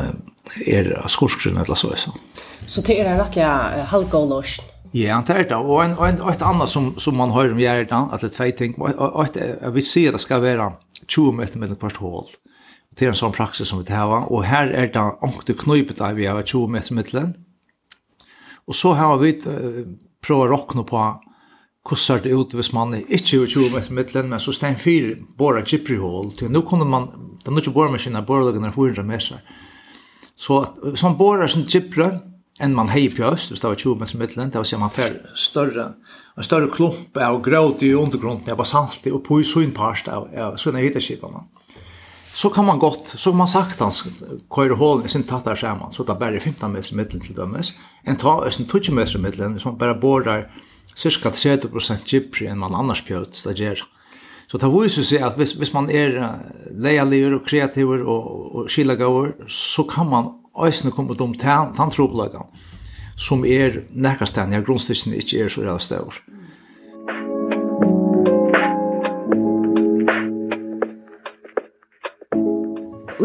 er 0.65 1.07
skorskrin 1.07 1.57
eller 1.57 1.75
så 1.75 1.95
så. 1.95 2.11
Så 2.65 2.81
det 2.81 2.99
er 2.99 3.03
rettelig 3.05 3.25
rättliga 3.25 3.85
halvgålöst. 3.85 4.61
Ja, 4.91 5.23
det 5.27 5.33
är 5.33 5.43
det. 5.43 5.55
Og, 5.55 5.85
en, 5.85 5.97
och, 5.97 6.07
en, 6.07 6.21
och 6.21 6.31
ett 6.31 6.41
annat 6.41 6.69
som, 6.69 6.99
som 6.99 7.15
man 7.15 7.31
hører 7.31 7.51
om 7.51 7.59
hjärtan, 7.59 8.09
at 8.13 8.21
det 8.21 8.31
er 8.31 8.35
tvei 8.35 8.51
ting. 8.51 8.75
Og 8.79 9.25
et, 9.25 9.35
jeg 9.35 9.73
vil 9.73 9.83
si 9.83 10.05
at 10.07 10.13
det 10.13 10.21
skal 10.21 10.41
være 10.41 10.71
20 11.07 11.33
meter 11.33 11.59
mellan 11.59 11.75
kvart 11.75 11.97
hål. 11.99 12.29
Det 12.95 13.05
er 13.05 13.11
en 13.11 13.19
sånn 13.19 13.35
praksis 13.35 13.67
som 13.67 13.81
vi 13.81 13.89
tar. 13.89 14.07
Og 14.31 14.45
her 14.47 14.71
er 14.71 14.87
det 14.87 15.03
ångte 15.21 15.53
knøypet 15.53 15.99
av 16.01 16.15
vi 16.15 16.29
har 16.29 16.41
20 16.41 16.71
meter 16.71 16.95
mellan. 16.95 17.33
Og 18.67 18.75
så 18.75 18.93
har 18.95 19.17
vi 19.17 19.33
uh, 19.45 19.83
prøve 20.25 20.47
å 20.47 20.51
råkne 20.55 20.85
på 20.87 21.05
hvordan 21.85 22.01
ser 22.01 22.21
det 22.23 22.33
ut 22.33 22.53
hvis 22.57 22.71
man 22.73 22.95
ikke 22.97 23.43
er 23.43 23.51
20 23.51 23.73
meter 23.75 23.93
midtelen, 23.93 24.29
men 24.29 24.41
så 24.41 24.53
stein 24.55 24.77
fire 24.81 25.19
bare 25.37 25.61
kipper 25.65 25.93
i 25.93 26.01
hål. 26.01 26.31
Nå 26.49 26.61
kunne 26.65 26.87
man, 26.89 27.11
det 27.43 27.51
er 27.51 27.61
ikke 27.61 27.75
bare 27.75 27.93
maskiner, 27.93 28.25
bare 28.25 28.47
lager 28.47 28.73
400 28.73 29.05
meter. 29.05 29.43
Så 30.35 30.63
hvis 30.81 31.03
man 31.05 31.17
bare 31.19 31.49
sin 31.49 31.67
kipper, 31.69 32.17
enn 32.59 32.73
man 32.75 32.89
hei 32.89 33.05
på 33.11 33.27
øst, 33.27 33.51
hvis 33.51 33.61
det 33.61 33.69
var 33.69 33.77
20 33.77 34.01
meter 34.01 34.19
midtelen, 34.19 34.49
det 34.49 34.61
vil 34.61 34.69
si 34.69 34.75
at 34.75 34.81
man 34.81 34.95
får 34.95 35.19
større, 35.37 35.85
en 36.35 36.47
større 36.47 36.71
klump 36.73 37.17
av 37.21 37.41
gråt 37.43 37.83
i 37.83 37.93
undergrunden, 37.95 38.49
av 38.51 38.65
salt, 38.65 39.05
og 39.11 39.21
på 39.23 39.39
i 39.43 39.47
synpart 39.47 40.09
av, 40.11 40.29
av 40.33 40.57
sånne 40.59 40.83
hitterskipene 40.83 41.45
så 42.35 42.49
kan 42.51 42.65
man 42.67 42.79
gott, 42.79 43.07
så 43.07 43.31
kan 43.31 43.37
man 43.37 43.47
saktans 43.47 44.03
køyre 44.51 44.75
hålen 44.75 45.05
i 45.05 45.09
sin 45.11 45.23
tattar 45.23 45.55
saman, 45.55 45.93
så 45.95 46.03
det 46.03 46.11
er 46.11 46.19
bare 46.19 46.39
15 46.39 46.71
meter 46.71 46.95
middelen 46.95 47.23
til 47.23 47.35
dømes, 47.37 47.71
en 48.03 48.19
ta 48.19 48.41
østen 48.43 48.67
20 48.67 48.91
meter 48.95 49.21
middelen, 49.23 49.55
hvis 49.55 49.65
man 49.65 49.77
bare 49.79 49.95
borar 50.01 50.49
cirka 50.95 51.31
30% 51.31 52.03
gypri 52.03 52.49
enn 52.51 52.59
man 52.59 52.75
annars 52.75 53.05
pjøt 53.07 53.35
stager. 53.39 53.85
Så 54.51 54.59
det 54.59 54.69
viser 54.69 55.07
seg 55.07 55.23
at 55.25 55.39
hvis, 55.39 55.55
hvis 55.55 55.73
man 55.73 55.87
er 55.89 56.19
leialigur 56.75 57.39
og 57.39 57.47
kreativer 57.47 58.03
og, 58.03 58.27
og 58.55 58.69
skilagaur, 58.71 59.31
så 59.47 59.87
kan 59.87 60.11
man 60.11 60.33
øsne 60.67 60.91
komme 60.91 61.15
om 61.15 61.33
tanntropelagan, 61.39 62.51
som 63.15 63.45
er 63.47 63.85
nærkastan, 63.91 64.53
ja, 64.53 64.59
grunnstikken 64.59 65.15
ikke 65.15 65.45
er 65.45 65.49
så 65.51 65.63
redan 65.63 65.79
stør. 65.79 66.19
Mm. 66.27 66.34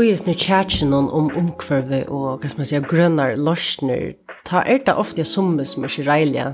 ujes 0.00 0.26
nu 0.26 0.32
tjatsen 0.34 0.94
om 0.94 1.30
omkvarve 1.36 2.04
og, 2.08 2.40
hva 2.40 2.48
skal 2.48 2.62
man 2.62 2.68
säga, 2.68 2.80
grønnar 2.88 3.36
lorsner, 3.36 4.14
ta 4.48 4.62
er 4.66 4.82
det 4.86 4.96
ofte 4.96 5.24
summe 5.24 5.66
som 5.68 5.84
er 5.84 5.92
ikke 5.92 6.06
reilige, 6.08 6.46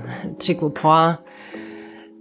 trykker 0.43 0.73
på, 0.77 0.95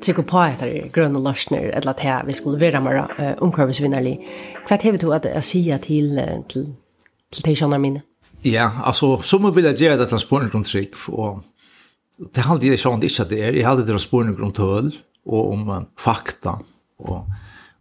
trykker 0.04 0.26
på 0.26 0.42
etter 0.46 0.74
grønnar 0.94 1.24
lorsner, 1.24 1.70
eller 1.76 1.94
at 1.96 2.26
vi 2.26 2.36
skulle 2.36 2.60
være 2.60 2.80
mer 2.84 3.02
uh, 3.18 3.32
omkvarvesvinnerlig. 3.44 4.18
Hva 4.68 4.76
er 4.76 4.92
det 4.92 5.02
du 5.02 5.10
at 5.12 5.26
jeg 5.26 5.44
sier 5.44 5.82
til, 5.82 6.20
til, 6.48 6.68
til 7.32 7.48
de 7.48 7.56
kjønner 7.56 7.82
mine? 7.82 8.04
Ja, 8.44 8.70
altså, 8.84 9.16
som 9.22 9.46
vil 9.54 9.64
jeg 9.64 9.80
gjøre 9.80 9.98
dette 10.04 10.18
spørsmålet 10.18 10.54
om 10.54 10.64
trygg, 10.64 10.94
og 11.08 11.42
det 12.34 12.44
handler 12.46 12.76
jeg 12.76 12.80
sånn 12.80 13.02
ikke 13.02 13.26
at 13.26 13.32
det 13.32 13.42
er, 13.42 13.56
jeg 13.56 13.66
hadde 13.66 13.86
det 13.86 13.98
spørsmålet 13.98 14.46
om 14.46 14.54
tøl, 14.54 14.94
og 15.26 15.52
om 15.52 15.68
uh, 15.72 15.82
fakta, 15.98 16.60
og 17.02 17.26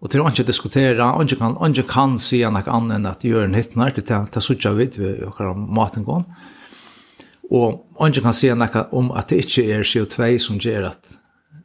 Og 0.06 0.12
til 0.14 0.22
å 0.22 0.28
ikke 0.30 0.46
diskutere, 0.46 1.02
og 1.02 1.24
ikke 1.26 1.40
kan, 1.40 1.56
ikke 1.66 1.88
kan 1.90 2.12
si 2.22 2.44
noe 2.46 2.62
annet 2.70 3.00
enn 3.00 3.08
at 3.10 3.24
gjør 3.26 3.48
en 3.48 3.56
hittner, 3.58 3.90
til 3.90 4.04
det 4.06 4.38
er 4.38 4.44
sånn 4.46 4.60
at 4.70 4.76
vi 4.78 4.86
vet 5.02 5.30
hva 5.40 5.54
maten 5.58 6.04
går. 6.06 6.28
Og 7.50 8.04
ikke 8.06 8.22
kan 8.28 8.36
si 8.38 8.52
noe 8.54 8.84
om 8.94 9.10
at 9.18 9.32
det 9.34 9.40
ikke 9.42 9.64
er 9.74 9.88
CO2 9.88 10.28
som 10.44 10.60
gjør 10.62 10.92
at, 10.92 11.10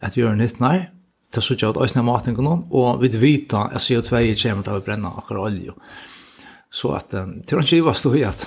at 0.00 0.16
gjør 0.16 0.32
en 0.32 0.40
hittner, 0.40 0.86
til 1.30 1.44
sånn 1.44 1.66
at 1.68 1.80
øyne 1.84 2.04
maten 2.06 2.38
går, 2.38 2.62
og 2.72 3.02
vi 3.04 3.10
vet 3.20 3.52
at 3.58 3.76
CO2 3.76 4.22
kommer 4.40 4.64
til 4.64 4.78
å 4.78 4.84
brenne 4.88 5.12
akkurat 5.20 5.50
olje. 5.50 5.76
Så 6.72 6.94
at, 6.96 7.12
til 7.12 7.60
å 7.60 7.66
ikke 7.66 7.94
stå 7.98 8.14
i 8.16 8.24
at, 8.24 8.46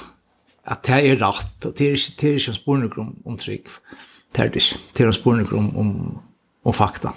at 0.73 0.81
det 0.87 1.03
er 1.03 1.21
rett, 1.21 1.67
og 1.67 1.77
det 1.77 1.91
er 1.91 1.99
ikke, 1.99 2.15
det 2.17 2.31
er 2.31 2.41
ikke 2.41 2.55
en 2.55 2.57
spørning 2.57 2.97
om, 3.05 3.13
om 3.29 3.37
trygg. 3.37 3.69
Det 4.33 4.41
er 4.41 4.49
det 4.49 4.65
ikke. 4.65 4.81
Det 4.89 5.05
er 5.05 5.13
en 5.13 5.19
spørning 5.19 5.53
om, 5.53 5.69
om, 5.77 5.93
om 6.65 6.73
fakta. 6.73 7.13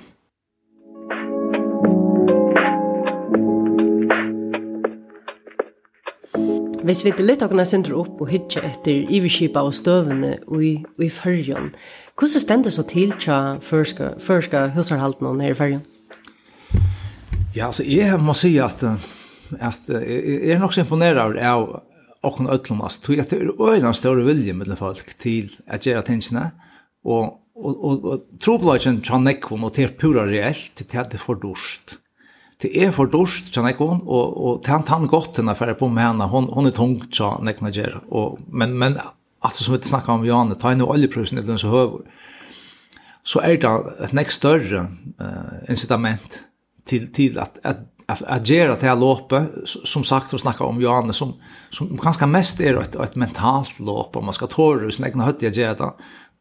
Hvis 6.86 7.00
vi 7.02 7.10
litt 7.18 7.40
okna 7.42 7.64
sender 7.66 7.96
opp 7.98 8.20
og 8.22 8.28
hitja 8.30 8.60
etter 8.62 9.08
iverskipa 9.10 9.64
og 9.66 9.72
støvene 9.74 10.36
og 10.46 10.60
i, 10.62 10.76
i 11.02 11.08
fyrjon, 11.10 11.72
hvordan 12.14 12.42
stender 12.44 12.70
så 12.70 12.84
til 12.86 13.10
tja 13.18 13.56
førska, 13.58 14.12
førska 14.22 14.68
husarhalten 14.76 15.42
her 15.42 15.56
i 15.56 15.58
fyrjon? 15.58 15.82
Ja, 17.56 17.72
altså, 17.72 17.82
jeg 17.82 18.20
må 18.22 18.36
si 18.38 18.52
at, 18.62 18.84
at 19.58 19.90
jeg 19.90 20.54
er 20.54 20.62
nok 20.62 20.76
så 20.76 20.84
imponeret 20.84 21.40
av 21.42 21.66
åkken 22.22 22.46
öllum, 22.54 22.84
altså, 22.86 23.02
tog 23.08 23.24
at 23.24 23.34
det 23.34 23.42
er 23.42 23.66
øyne 23.66 23.94
større 23.98 24.22
vilje 24.28 24.54
med 24.54 24.70
folk 24.78 25.10
til 25.18 25.50
å 25.66 25.82
gjøre 25.82 26.06
tingene, 26.06 26.52
og, 27.02 27.40
og, 27.58 27.72
og, 27.74 28.10
og 28.12 28.26
trobladjen 28.38 29.02
tja 29.02 29.18
nekvom 29.18 29.66
og 29.66 29.74
til 29.74 29.90
pura 29.98 30.28
reelt 30.30 30.84
til 30.84 31.02
at 31.02 31.10
det 31.10 31.18
er 31.18 31.26
for 31.26 31.42
dorst 31.42 31.98
det 32.62 32.70
er 32.72 32.92
for 32.96 33.10
dorst 33.12 33.50
kjenner 33.52 33.74
jeg 33.74 33.80
hon 33.82 34.00
og 34.06 34.36
og 34.48 34.68
han 34.70 34.84
han 34.88 35.06
godt 35.06 35.36
henne 35.36 35.54
för 35.54 35.74
på 35.74 35.88
med 35.88 36.02
henne. 36.02 36.24
Hon 36.24 36.48
hon 36.52 36.66
är 36.66 36.70
tung 36.70 37.02
så 37.12 37.40
jeg 37.44 37.74
ger 37.74 38.00
och 38.08 38.38
men 38.48 38.78
men 38.78 38.98
at 39.44 39.56
som 39.56 39.74
vi 39.74 39.82
snackar 39.82 40.12
om 40.12 40.24
Janne 40.24 40.54
ta 40.54 40.74
nu 40.74 40.84
oljeprisen 40.84 41.46
den 41.46 41.58
så 41.58 41.68
höver 41.68 41.98
så 43.22 43.40
är 43.40 43.56
det 43.56 44.04
ett 44.04 44.12
nek 44.12 44.30
større 44.30 44.88
uh, 45.20 45.68
incitament 45.68 46.38
till 46.84 47.38
at, 47.38 47.58
att 47.62 47.76
att 48.08 48.22
at 48.22 48.22
agera 48.22 48.76
till 48.76 48.88
å 48.88 48.94
loppe 48.94 49.46
som 49.84 50.04
sagt 50.04 50.34
vi 50.34 50.38
snackar 50.38 50.64
om 50.64 50.80
Janne 50.80 51.12
som 51.12 51.34
som 51.70 51.96
ganska 51.96 52.26
mest 52.26 52.60
är 52.60 52.80
et, 52.80 52.94
ett 52.94 53.16
mentalt 53.16 53.80
lopp 53.80 54.14
man 54.14 54.32
ska 54.32 54.46
tåra 54.46 54.90
sin 54.90 55.04
egna 55.04 55.24
hötta 55.24 55.46
agera 55.46 55.74
det. 55.74 55.92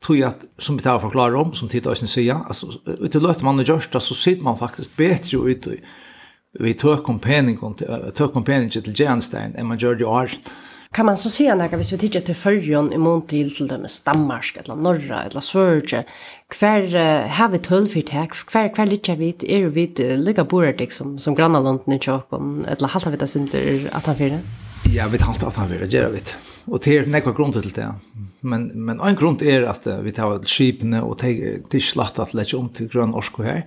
Tror 0.06 0.18
jag 0.18 0.30
att 0.30 0.46
som 0.58 0.78
vi 0.78 0.84
tar 0.84 1.00
förklara 1.00 1.40
om 1.40 1.54
som 1.54 1.68
tittar 1.68 1.92
oss 1.92 2.02
nu 2.02 2.08
säga 2.08 2.46
alltså 2.48 2.68
utelöter 2.86 3.44
man 3.44 3.58
det 3.58 3.64
görsta 3.64 4.00
så 4.00 4.14
sitter 4.14 4.44
man 4.44 4.58
faktiskt 4.58 4.96
bättre 4.96 5.38
ut 5.38 5.68
vi 6.60 6.74
tog 6.74 7.10
om 7.10 7.20
penningen 7.20 7.76
tog 8.14 8.36
om 8.36 8.44
penningen 8.44 8.70
till 8.70 9.00
Jernstein 9.00 9.56
än 9.56 9.66
man 9.66 9.78
gör 9.78 9.96
det 9.96 10.06
år. 10.06 10.32
Kan 10.92 11.06
man 11.06 11.18
så 11.18 11.30
se 11.30 11.56
när 11.56 11.78
hvis 11.78 11.94
vi 11.94 11.98
tittar 11.98 12.20
till 12.20 12.36
förrjon 12.36 12.94
i 12.94 12.98
mån 12.98 13.22
till 13.22 13.56
till 13.56 13.68
dem 13.68 13.88
stammarsk 13.88 14.58
eller 14.58 14.76
norra 14.76 15.24
eller 15.24 15.42
svörge 15.42 16.04
kvar 16.50 17.28
har 17.28 17.50
vi 17.50 17.60
tull 17.60 17.88
för 17.88 18.02
tag 18.02 18.32
kvar 18.32 18.74
kvar 18.74 18.86
lite 18.86 19.16
vi 19.16 19.36
är 19.40 19.66
vi 19.66 19.88
lika 20.18 20.44
borde 20.44 20.88
som 20.90 21.20
som 21.20 21.36
grannalanden 21.36 21.94
i 21.94 22.00
Chokon 22.00 22.66
eller 22.66 22.88
halta 22.88 23.10
vi 23.10 23.18
det 23.18 23.36
inte 23.36 23.90
att 23.92 24.06
han 24.06 24.16
fyra. 24.18 24.40
Ja, 24.94 25.08
vi 25.08 25.18
har 25.18 25.48
at 25.48 25.56
han 25.56 25.70
vill 25.70 25.94
göra 25.94 26.10
vet. 26.10 26.38
Og 26.66 26.82
det 26.84 26.94
er 26.98 27.08
nekva 27.10 27.34
grunn 27.34 27.54
til 27.54 27.74
det. 27.74 27.88
Men 28.42 28.72
men 28.74 29.00
en 29.00 29.16
grunn 29.16 29.38
er 29.42 29.68
at 29.70 29.88
vi 30.04 30.12
tar 30.12 30.40
skipne 30.46 31.02
og 31.04 31.20
til 31.20 31.82
slatt 31.82 32.20
at 32.20 32.34
lägga 32.34 32.58
om 32.58 32.70
til 32.70 32.90
grønn 32.90 33.14
orsko 33.14 33.44
her. 33.44 33.64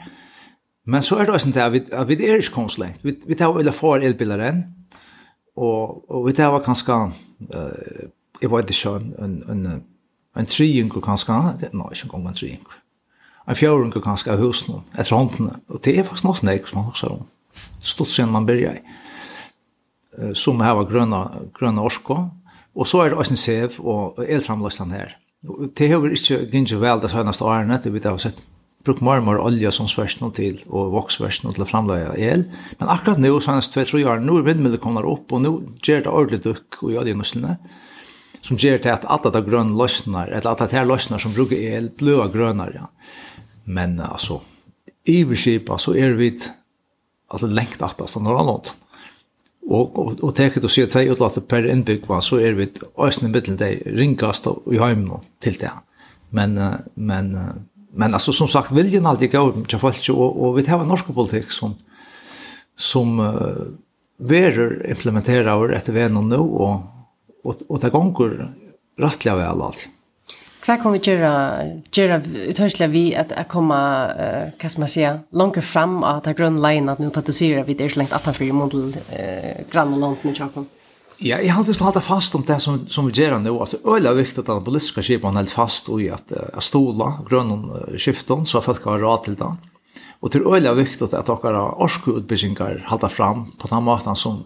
Men 0.88 1.04
så 1.04 1.18
er 1.20 1.28
det 1.28 1.34
også 1.36 1.50
det 1.52 1.60
at 1.60 1.72
vi, 1.72 1.82
at 1.92 2.08
vi 2.08 2.16
er 2.16 2.40
ikke 2.40 2.54
kommet 2.54 2.78
lengt. 2.80 3.04
Vi, 3.04 3.12
vi 3.28 3.36
tar 3.36 3.52
vel 3.52 3.68
for 3.76 4.00
elbiler 4.00 4.40
enn, 4.46 4.62
og, 5.58 6.04
og 6.08 6.24
vi 6.28 6.32
tar 6.38 6.56
kanskje, 6.64 6.96
uh, 7.52 8.06
jeg 8.40 8.50
vet 8.52 8.72
ikke, 8.72 8.94
en, 8.96 9.10
en, 9.24 9.34
en, 9.52 9.82
en 10.38 10.48
triunker 10.48 11.04
kanskje, 11.04 11.36
nei, 11.74 11.90
ikke 11.92 12.08
engang 12.08 12.30
en 12.30 12.40
triunker. 12.40 12.80
En 13.48 13.58
fjørunker 13.58 14.04
kanskje 14.04 14.32
av 14.32 14.40
husene, 14.40 14.80
etter 14.94 15.16
håndene. 15.16 15.58
Og 15.68 15.84
det 15.84 15.96
er 15.96 16.08
faktisk 16.08 16.28
noe 16.28 16.40
snakk 16.40 16.68
som 16.68 16.80
man 16.80 16.90
også 16.92 17.08
har 17.08 17.18
om. 17.18 17.28
Stort 17.84 18.12
siden 18.14 18.32
man 18.32 18.48
begynner 18.48 18.80
i. 18.80 18.98
Uh, 20.16 20.32
som 20.32 20.60
har 20.64 20.80
grønne, 20.88 21.24
grønne 21.58 21.84
orsko. 21.84 22.22
Og 22.78 22.88
så 22.88 23.02
er 23.02 23.10
det 23.10 23.20
også 23.20 23.34
en 23.34 23.44
sev 23.44 23.80
og 23.82 24.22
elframløsene 24.24 24.96
her. 24.96 25.18
Det 25.76 25.88
har 25.90 26.00
vi 26.00 26.16
ikke 26.16 26.46
gynnet 26.48 26.80
vel 26.80 27.02
det 27.02 27.10
seneste 27.12 27.44
årene, 27.44 27.76
det 27.82 27.92
vi 27.92 28.00
har 28.04 28.16
sett 28.22 28.40
brukt 28.88 29.04
mer 29.04 29.20
og 29.20 29.26
mer 29.28 29.40
olje 29.42 29.70
som 29.74 29.88
spørsmål 29.90 30.32
til, 30.36 30.62
og 30.68 30.94
voksværsnå 30.96 31.52
til 31.54 31.64
å 31.64 31.68
framleie 31.68 32.14
el. 32.30 32.46
Men 32.80 32.92
akkurat 32.92 33.20
nå, 33.22 33.30
senest 33.44 33.76
2-3 33.76 34.02
år, 34.08 34.24
nå 34.24 34.40
er 34.40 34.48
vindmøller 34.48 34.82
kommer 34.82 35.06
opp, 35.08 35.30
og 35.32 35.44
nå 35.44 35.52
gjør 35.84 36.06
det 36.06 36.12
ordentlig 36.12 36.42
dukk 36.46 36.80
i 36.88 36.98
oljenuslene, 36.98 37.58
som 38.42 38.58
gjør 38.58 38.82
det 38.84 38.94
at 38.94 39.06
alle 39.10 39.32
de 39.34 39.42
grønne 39.44 39.76
løsner, 39.78 40.32
eller 40.32 40.50
alle 40.50 40.70
de 40.72 40.84
løsner 40.88 41.22
som 41.22 41.34
bruker 41.36 41.60
el, 41.76 41.90
bløa 41.98 42.28
grønner, 42.32 42.74
ja. 42.74 42.88
Men 43.68 43.98
altså, 44.00 44.40
i 45.08 45.20
beskipa 45.28 45.76
så 45.80 45.92
er 45.98 46.14
vi 46.16 46.32
altså 47.28 47.48
lengt 47.52 47.82
at 47.84 47.98
det 47.98 48.08
er 48.08 48.24
noe 48.24 48.42
annet. 48.42 48.70
Og, 49.68 49.98
og, 50.00 50.22
og 50.24 50.30
teket 50.36 50.64
å 50.64 50.70
se 50.72 50.86
tvei 50.88 51.10
utlater 51.12 51.44
per 51.44 51.66
innbyggva, 51.68 52.22
så 52.24 52.38
er 52.40 52.56
vi 52.56 52.70
øyne 52.72 53.28
middelen 53.28 53.58
det 53.60 53.74
ringast 53.98 54.48
i 54.48 54.80
heimen 54.80 55.26
til 55.44 55.58
det. 55.60 55.74
Men, 56.32 56.56
men 56.96 57.34
men 57.98 58.14
alltså 58.14 58.32
som 58.32 58.48
sagt 58.48 58.70
viljen 58.72 59.06
alltid 59.06 59.32
gå 59.32 59.52
till 59.52 59.78
folk 59.78 60.08
och 60.08 60.42
och 60.42 60.58
vi 60.58 60.66
har 60.70 60.80
en 60.80 60.88
norsk 60.88 61.06
politik 61.06 61.50
som 61.50 61.74
som 62.76 63.20
uh, 63.20 63.66
verer 64.18 64.90
implementera 64.90 65.54
och 65.54 65.72
efter 65.72 65.92
vem 65.92 66.16
och 66.16 66.24
nu 66.24 66.36
och 66.36 66.80
och 67.44 67.56
och 67.68 67.80
det 67.80 67.90
går 67.90 68.52
rättliga 68.98 69.36
väl 69.36 69.62
allt. 69.62 69.88
Vad 70.66 70.82
kommer 70.82 70.98
vi 70.98 71.10
göra 71.10 71.62
göra 71.92 72.22
uthörsla 72.50 72.86
vi 72.86 73.14
att 73.16 73.32
att 73.32 73.48
komma 73.48 73.80
uh, 74.06 74.48
vad 74.62 74.70
ska 74.70 74.80
man 74.80 74.88
säga 74.88 75.20
längre 75.30 75.62
fram 75.62 76.02
att 76.02 76.24
ta 76.24 76.32
grön 76.32 76.62
line 76.62 76.88
att 76.88 76.98
nu 76.98 77.10
att 77.14 77.26
du 77.26 77.32
ser 77.32 77.64
vi 77.64 77.74
det 77.74 77.84
är 77.84 77.88
så 77.88 77.98
långt 77.98 78.12
att 78.12 78.24
han 78.24 78.34
för 78.34 78.44
i 78.44 78.52
modell 78.52 78.96
eh 79.10 79.56
grannlandet 79.70 80.24
i 80.24 80.34
Stockholm. 80.34 80.66
Ja, 81.18 81.40
jeg 81.42 81.50
har 81.50 81.64
alltid 81.64 81.80
hatt 81.82 81.96
fast 82.06 82.34
om 82.38 82.44
det 82.46 82.60
som, 82.62 82.84
som 82.86 83.08
vi 83.08 83.16
gjør 83.18 83.40
nå, 83.42 83.50
at 83.58 83.72
det 83.74 83.80
er 83.80 83.96
øyla 83.96 84.12
viktig 84.14 84.38
at 84.38 84.50
den 84.52 84.62
politiske 84.62 85.02
skipen 85.02 85.38
er 85.40 85.48
fast 85.50 85.88
i 85.90 86.06
at 86.14 86.30
uh, 86.30 86.58
stola, 86.62 87.16
grønn 87.26 87.54
uh, 87.72 87.94
skiften, 87.98 88.44
så 88.46 88.62
folk 88.62 88.84
har 88.86 89.00
råd 89.02 89.24
til 89.24 89.38
det. 89.40 89.48
Og 90.22 90.30
det 90.30 90.38
er 90.38 90.46
øyla 90.46 90.76
viktig 90.78 91.08
at 91.08 91.26
dere 91.26 91.62
orskeutbyggingar 91.82 92.84
halter 92.86 93.10
fram 93.10 93.48
på 93.58 93.70
den 93.70 93.82
måten 93.88 94.14
som, 94.18 94.44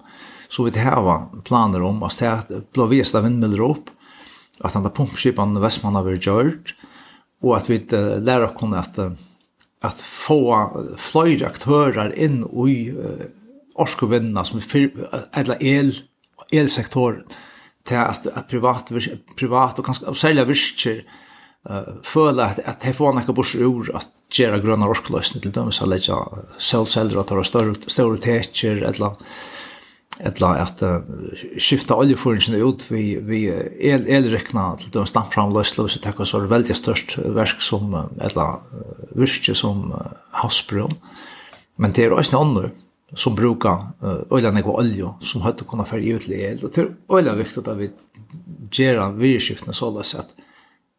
som 0.49 0.65
vi 0.65 0.81
hava 0.81 1.19
planer 1.45 1.85
om, 1.85 2.01
at 2.09 2.49
det 2.49 2.63
blir 2.73 2.89
vist 2.95 3.19
av 3.19 3.27
vindmiller 3.27 3.61
opp, 3.67 3.91
at 4.65 4.73
den 4.73 4.89
pumpskipen 4.97 5.59
Vestmann 5.61 5.99
har 5.99 6.07
vært 6.09 6.25
gjort, 6.25 6.73
og 7.45 7.59
at 7.59 7.69
vi 7.69 7.83
uh, 7.93 8.17
lærer 8.17 8.49
oss 8.49 8.79
at, 8.81 9.03
at 9.93 10.01
få 10.01 10.41
flere 10.97 11.53
aktører 11.53 12.17
inn 12.17 12.41
i 12.49 12.79
uh, 12.97 13.29
orskevinna 13.77 14.47
som 14.49 14.65
er 14.65 14.89
eller 15.37 15.61
el, 15.61 15.93
elsektoren 16.53 17.23
til 17.89 17.99
at, 17.99 18.29
at 18.31 18.47
privat, 18.51 18.93
privat 19.39 19.79
og 19.79 19.87
kanskje 19.87 20.07
sälja 20.07 20.45
særlig 20.45 20.49
virker 20.49 21.01
uh, 21.71 21.95
føler 22.05 22.45
at, 22.45 22.61
at 22.65 22.83
de 22.83 22.93
får 22.93 23.13
några 23.13 23.33
bors 23.33 23.55
ur 23.55 23.91
at 23.95 24.09
gjøre 24.31 24.61
grønne 24.63 24.89
orkløsene 24.89 25.43
til 25.43 25.55
dem, 25.55 25.73
så 25.73 25.87
legge 25.87 26.17
solceller 26.59 27.21
at 27.21 27.29
det 27.29 27.39
er 27.39 27.43
større, 27.43 27.75
større 27.89 28.19
teker, 28.19 28.87
eller 28.89 29.19
eller 30.21 30.59
at 30.61 30.83
uh, 30.85 31.01
skifta 31.59 31.97
oljeføringen 31.97 32.61
ut 32.63 32.85
vi, 32.91 33.17
vi 33.17 33.47
el, 33.49 34.05
elrekna 34.07 34.77
til 34.79 34.93
de 34.93 35.07
stampframløsler 35.09 35.89
så 35.89 36.03
takk 36.05 36.21
så 36.23 36.37
var 36.37 36.45
det 36.45 36.53
veldig 36.53 36.77
størst 36.77 37.17
versk 37.33 37.65
som 37.65 37.97
eller 38.21 38.61
virke 39.17 39.55
som 39.57 39.89
uh, 39.97 40.13
havsbrun 40.43 40.93
men 41.81 41.97
det 41.97 42.05
er 42.05 42.15
også 42.15 42.45
noe 42.45 42.71
som 43.15 43.35
brukar 43.37 43.93
olja 44.31 44.49
uh, 44.49 44.55
nekva 44.55 44.79
olja 44.81 45.13
som 45.21 45.43
høyt 45.45 45.63
å 45.63 45.69
kunne 45.69 45.85
fære 45.89 46.15
ut 46.17 46.25
til 46.27 46.39
el. 46.39 46.63
Og 46.63 46.73
det 46.73 46.85
er 46.85 46.93
olja 47.13 47.35
viktig 47.37 47.65
at 47.65 47.79
vi 47.79 47.91
gjør 48.73 49.13
virskiftene 49.19 49.77
så 49.77 49.91
løs 49.93 50.15
at 50.17 50.35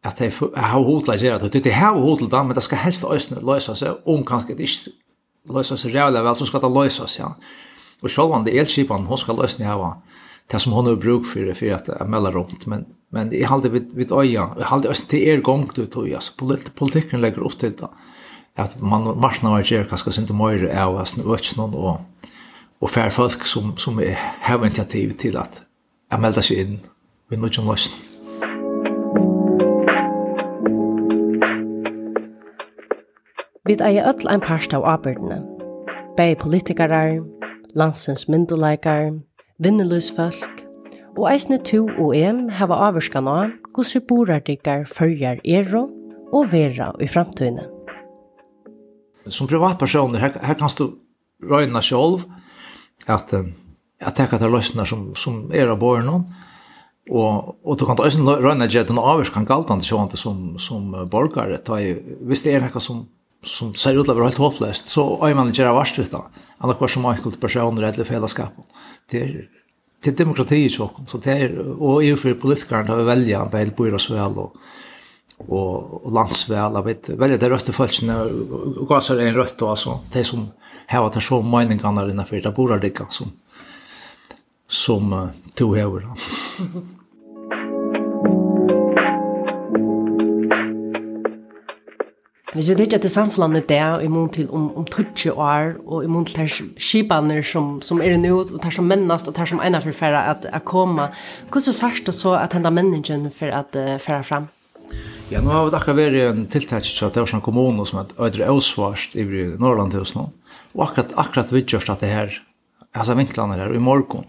at 0.04 0.20
jeg 0.20 0.34
har 0.36 0.82
hod 0.84 1.06
til 1.06 1.14
å 1.14 1.16
gjøre 1.16 1.48
det. 1.48 1.62
Det 1.64 1.72
har 1.72 1.96
hod 1.96 2.18
til 2.20 2.28
det, 2.28 2.40
men 2.44 2.56
det 2.56 2.62
skal 2.66 2.82
helst 2.82 3.06
løsene 3.08 3.40
løse 3.40 3.72
seg, 3.78 4.02
om 4.04 4.20
kanskje 4.28 4.56
det 4.58 4.66
ikke 4.68 4.92
løse 5.56 5.78
seg 5.80 5.94
rævlig 5.94 6.20
vel, 6.26 6.36
så 6.36 6.48
skal 6.50 6.60
det 6.60 6.70
løse 6.74 7.06
seg. 7.08 7.22
Ja. 7.22 7.30
Og 8.04 8.12
selv 8.12 8.34
om 8.36 8.44
det 8.44 8.52
er 8.52 8.66
elskipen, 8.66 9.06
hun 9.08 9.20
skal 9.20 9.38
løsene 9.40 9.64
her, 9.64 9.94
det 10.52 10.60
som 10.60 10.72
hon 10.72 10.86
har 10.86 10.96
bruk 10.96 11.26
för 11.26 11.54
för 11.54 11.72
att 11.72 11.88
jag 11.88 12.08
mellar 12.08 12.32
runt 12.32 12.66
men 12.66 12.84
men 13.08 13.32
i 13.32 13.42
halde 13.42 13.68
vid 13.68 13.92
vid 13.94 14.12
öja 14.12 14.50
i 14.58 14.62
halde 14.62 14.88
öst 14.88 15.08
till 15.08 15.28
er 15.28 15.40
gång 15.40 15.70
du 15.74 15.86
tog. 15.86 16.08
jag 16.08 16.22
så 16.22 16.32
politiken 16.74 17.20
lägger 17.20 17.38
upp 17.38 17.58
till 17.58 17.72
det 17.72 17.88
at 18.56 18.80
man 18.80 19.18
marsna 19.18 19.50
var 19.50 19.62
ger 19.66 19.86
kanskje 19.90 20.12
sint 20.12 20.30
meir 20.30 20.68
av 20.70 20.98
as 21.02 21.16
økjen 21.18 21.62
og 21.74 22.00
og 22.80 22.90
fær 22.90 23.10
folk 23.10 23.46
som 23.46 23.76
som 23.78 24.00
er 24.00 24.14
har 24.14 24.64
initiativ 24.64 25.12
til 25.18 25.36
at 25.36 25.64
jeg 26.10 26.20
melder 26.20 26.42
seg 26.42 26.58
inn 26.58 26.80
vi 27.30 27.36
noe 27.36 27.52
som 27.52 27.66
løsne. 27.66 27.96
Vi 33.66 33.74
eier 33.80 34.08
ødel 34.08 34.28
ein 34.28 34.44
parst 34.44 34.74
av 34.76 34.84
arbeidene. 34.84 35.40
Begge 36.16 36.36
politikere, 36.36 37.24
landsens 37.74 38.28
myndelagere, 38.28 39.20
vinneløsfolk, 39.58 40.66
og 41.16 41.30
eisne 41.32 41.58
to 41.58 41.88
og 41.98 42.12
em 42.16 42.48
hava 42.48 42.76
avvarskan 42.90 43.28
av 43.28 43.54
hvordan 43.74 44.06
borardikker 44.08 44.84
følger 44.84 45.40
ero 45.44 45.88
og 46.32 46.52
vera 46.52 46.92
i 47.00 47.08
framtøyene 47.08 47.73
som 49.26 49.46
privatpersoner, 49.46 50.18
här, 50.18 50.32
här 50.42 50.54
kan 50.54 50.70
du 50.78 50.92
räna 51.48 51.82
själv 51.82 52.22
att, 53.06 53.34
att 54.02 54.16
det 54.16 54.26
till 54.26 54.48
lösningar 54.48 54.84
som, 54.84 55.14
som 55.14 55.52
är 55.52 55.66
av 55.66 55.78
borgen 55.78 56.08
och, 57.10 57.64
och 57.64 57.76
du 57.78 57.86
kan 57.86 57.96
ta 57.96 58.06
ösen 58.06 58.28
röjna 58.28 58.64
att 58.64 58.86
den 58.86 58.98
kan 59.24 59.44
galtan 59.44 59.80
till 59.80 59.88
själv 59.88 60.16
som, 60.16 60.58
som 60.58 61.08
borgare. 61.08 61.58
Ta 61.58 61.80
i, 61.80 62.02
visst 62.20 62.46
är 62.46 62.60
det 62.60 62.80
som 62.80 63.06
som 63.44 63.74
ser 63.74 64.00
ut 64.00 64.08
att 64.08 64.16
vara 64.16 64.24
helt 64.24 64.38
hopplöst 64.38 64.88
så 64.88 65.26
är 65.26 65.34
man 65.34 65.46
inte 65.46 65.72
värst 65.72 65.98
vet 65.98 66.10
då 66.10 66.26
alla 66.58 66.74
kvar 66.74 66.88
som 66.88 67.04
enskilt 67.04 67.40
personer 67.40 67.82
eller 67.82 68.04
fällskap 68.04 68.52
det 69.10 69.22
är 69.22 69.48
till 70.02 70.14
demokrati 70.14 70.56
i 70.56 70.68
så 70.68 70.90
så 71.06 71.18
det 71.18 71.32
är 71.32 71.58
och 71.82 72.04
EU 72.04 72.16
för 72.16 72.34
politikerna 72.34 72.94
har 72.94 73.02
välja 73.02 73.40
en 73.40 73.50
helt 73.50 73.70
på 73.70 73.84
oss 73.84 74.10
väl 74.10 74.38
och 74.38 74.54
og, 75.48 76.04
og 76.06 76.12
landsvel, 76.14 76.78
vet, 76.86 77.10
veldig 77.18 77.40
det 77.40 77.50
røtte 77.52 77.72
følelsene, 77.74 78.18
og 78.80 78.86
gasser 78.88 79.20
er 79.20 79.32
en 79.32 79.40
rødt, 79.40 79.62
og 79.62 79.70
altså, 79.70 79.98
de 80.14 80.24
som 80.24 80.48
har 80.86 81.06
att 81.06 81.22
så 81.22 81.42
meningene 81.42 82.24
för 82.24 82.40
det 82.40 82.54
bor 82.54 82.78
det 82.78 82.86
ikke, 82.86 83.06
som, 83.10 83.32
som 84.68 85.12
uh, 85.12 85.28
to 85.54 85.72
hever. 85.72 86.02
Hvis 92.54 92.70
vi 92.70 92.74
tenker 92.74 92.98
til 92.98 93.10
samfunnet 93.10 93.68
det, 93.68 93.82
og 93.82 94.10
mån 94.10 94.28
til 94.28 94.50
om, 94.50 94.76
om 94.76 94.86
20 94.86 95.32
år, 95.32 95.74
og 95.86 96.04
imot 96.04 96.26
til 96.26 96.38
de 96.38 96.48
skibaner 96.78 97.42
som, 97.42 97.82
som 97.82 98.00
er 98.00 98.16
nå, 98.16 98.38
og 98.40 98.62
de 98.62 98.70
som 98.70 98.84
mennast, 98.84 99.28
og 99.28 99.36
de 99.36 99.46
som 99.46 99.60
ene 99.60 99.80
for 99.82 99.90
å 99.90 100.58
komme, 100.64 101.08
hvordan 101.50 101.72
sørst 101.72 102.06
du 102.06 102.12
så 102.12 102.36
at 102.38 102.52
henne 102.52 102.70
menningen 102.70 103.30
for 103.34 103.50
uh, 103.50 103.98
føre 103.98 104.22
fram? 104.22 104.53
Ja, 105.34 105.40
nu 105.42 105.50
har 105.50 105.64
vi 105.66 105.74
akkurat 105.74 105.96
vært 105.98 106.16
en 106.28 106.44
tiltak 106.46 106.84
til 106.86 107.08
at 107.08 107.16
det 107.16 107.22
var 107.24 107.26
sånn 107.26 107.40
kommune 107.42 107.82
som 107.88 107.98
er 108.04 108.10
øyder 108.22 108.44
avsvarst 108.52 109.16
i 109.18 109.24
Norrlandhus 109.58 110.12
nå. 110.14 110.28
Og 110.76 110.82
akkurat, 110.84 111.10
akkurat 111.18 111.48
vidgjørst 111.50 111.88
at 111.90 112.04
det 112.04 112.10
her, 112.12 112.36
altså 112.94 113.16
vinklene 113.18 113.56
her, 113.58 113.72
i 113.74 113.80
morgen. 113.82 114.28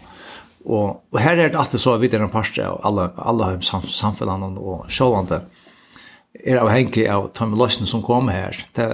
Og, 0.66 1.04
og 1.14 1.20
her 1.22 1.38
er 1.38 1.52
det 1.52 1.60
alltid 1.62 1.84
så 1.84 1.94
vidt 2.02 2.16
en 2.18 2.26
parste 2.34 2.66
av 2.66 2.80
alle, 2.90 3.12
alle 3.22 3.50
sam, 3.62 3.86
samfunnene 3.86 4.58
og 4.58 4.88
sjålande 4.90 5.44
er 6.42 6.58
avhengig 6.64 7.04
av 7.14 7.28
tømmeløsene 7.38 7.86
som 7.92 8.02
kommer 8.02 8.34
her. 8.34 8.58
Det, 8.74 8.88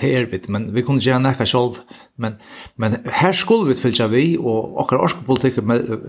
det 0.00 0.12
er 0.16 0.30
vi, 0.30 0.40
men 0.48 0.70
vi 0.72 0.86
kunne 0.86 1.04
gjøre 1.04 1.20
nekka 1.20 1.44
sjolv. 1.50 1.82
Men, 2.16 2.38
men 2.80 2.96
her 3.18 3.36
skulle 3.36 3.74
vi 3.74 3.76
fylja 3.82 4.06
vi, 4.08 4.22
og 4.40 4.80
akkurat 4.86 5.10
orskopolitikk 5.10 5.60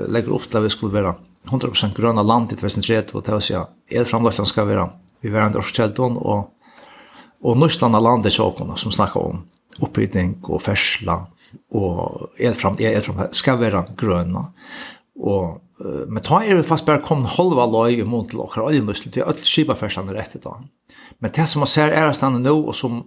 legger 0.07 0.37
opp 0.39 0.47
til 0.47 0.61
at 0.61 0.69
vi 0.69 0.71
skulle 0.71 0.95
være 0.95 1.17
100% 1.51 1.99
grønna 1.99 2.23
land 2.23 2.55
i 2.55 2.61
2030, 2.61 3.11
og 3.11 3.27
det 3.27 3.35
vil 3.35 3.45
si 3.49 3.57
at 3.59 3.75
elframløsene 3.91 4.47
skal 4.47 4.71
være 4.71 4.87
vi 5.21 5.31
var 5.33 5.47
andre 5.47 5.63
årskeldon, 5.63 6.17
og, 6.21 6.51
og 7.41 7.57
Norsland 7.59 7.97
av 7.97 8.05
landet 8.05 8.35
sjåkene 8.35 8.77
som 8.79 8.93
snakket 8.93 9.21
om 9.21 9.43
oppbygging 9.83 10.37
og 10.47 10.61
fersla, 10.65 11.19
og 11.77 12.37
elfram, 12.41 12.77
elfram 12.79 13.27
skal 13.35 13.59
være 13.61 13.85
grønne. 13.97 14.47
Og, 15.17 15.59
men 16.09 16.23
ta 16.25 16.41
er 16.43 16.59
vi 16.59 16.65
fast 16.67 16.85
bare 16.87 17.03
kom 17.05 17.25
halva 17.37 17.67
løy 17.69 18.01
imot 18.01 18.31
til 18.31 18.41
åker 18.43 18.65
oljenøslen, 18.65 19.13
til 19.13 19.25
alle 19.25 19.45
skibaferslene 19.45 20.15
rett 20.17 20.37
i 20.37 20.41
dag. 20.43 20.65
Men 21.21 21.33
det 21.33 21.47
som 21.49 21.63
man 21.63 21.71
ser 21.71 21.93
er 21.93 22.11
stedet 22.13 22.41
nå, 22.41 22.53
og 22.53 22.75
som 22.77 23.05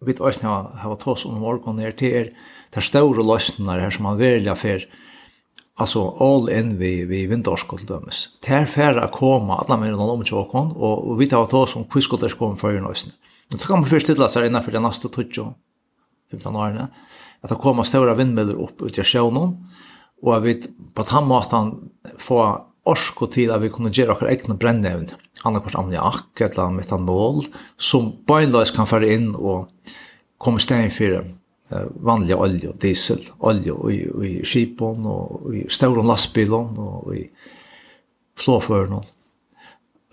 vi 0.00 0.12
vet 0.12 0.20
også 0.20 0.50
har 0.82 0.98
tås 1.00 1.24
om 1.26 1.38
morgenen, 1.40 1.82
er 1.82 1.96
til 1.96 2.14
er, 2.14 2.30
det 2.74 2.82
er 2.82 2.86
store 2.86 3.24
løsninger 3.24 3.80
her 3.80 3.94
som 3.94 4.06
man 4.08 4.18
virkelig 4.18 4.56
for 4.60 4.86
alltså 5.76 6.08
all 6.08 6.48
in 6.50 6.78
vi 6.78 7.04
vi 7.04 7.26
vinterskuld 7.26 7.86
dömes. 7.86 8.28
Ter 8.40 8.66
färra 8.66 9.08
komma 9.08 9.58
alla 9.58 9.76
med 9.76 9.92
någon 9.92 10.10
om 10.10 10.24
tjokon 10.24 10.72
och 10.72 11.20
vi 11.20 11.26
tar 11.26 11.46
ta 11.46 11.66
som 11.66 11.84
kuskulter 11.84 12.28
kom 12.28 12.56
för 12.56 12.80
nästan. 12.80 13.12
Nu 13.48 13.58
kan 13.58 13.80
man 13.80 13.88
först 13.88 14.06
stilla 14.06 14.28
sig 14.28 14.46
innanför 14.46 14.72
den 14.72 14.82
nästa 14.82 15.08
tutjo 15.08 15.54
15 16.30 16.56
åren 16.56 16.86
att 17.40 17.50
det 17.50 17.54
kommer 17.54 17.82
stora 17.82 18.14
vindmöllor 18.14 18.62
upp 18.62 18.82
ut 18.82 18.98
i 18.98 19.04
sjön 19.04 19.36
och 20.22 20.36
att 20.36 20.42
vi 20.42 20.62
på 20.94 21.02
tammatan 21.02 21.90
få 22.18 22.66
orsko 22.84 23.26
tid 23.26 23.50
at 23.50 23.62
vi 23.62 23.70
kunne 23.72 23.92
gjøre 23.92 24.14
okkar 24.14 24.30
egna 24.32 24.56
brennevn, 24.60 25.08
annarkvart 25.44 25.78
ammoniak 25.80 26.40
eller 26.44 26.74
metanol, 26.74 27.44
som 27.80 28.12
beinløys 28.28 28.74
kan 28.74 28.88
fære 28.88 29.12
inn 29.16 29.32
og 29.34 29.70
komme 30.38 30.60
stein 30.60 30.92
fyrir 30.92 31.24
vanlig 31.70 32.36
olje 32.36 32.72
diesel, 32.82 33.22
olje 33.40 33.74
i, 33.90 34.00
i 34.28 34.32
skipon 34.46 35.06
og 35.08 35.54
i 35.56 35.64
stauron 35.72 36.10
lastbilon 36.10 36.76
og 36.78 37.14
i 37.16 37.24
flåføren. 38.40 39.00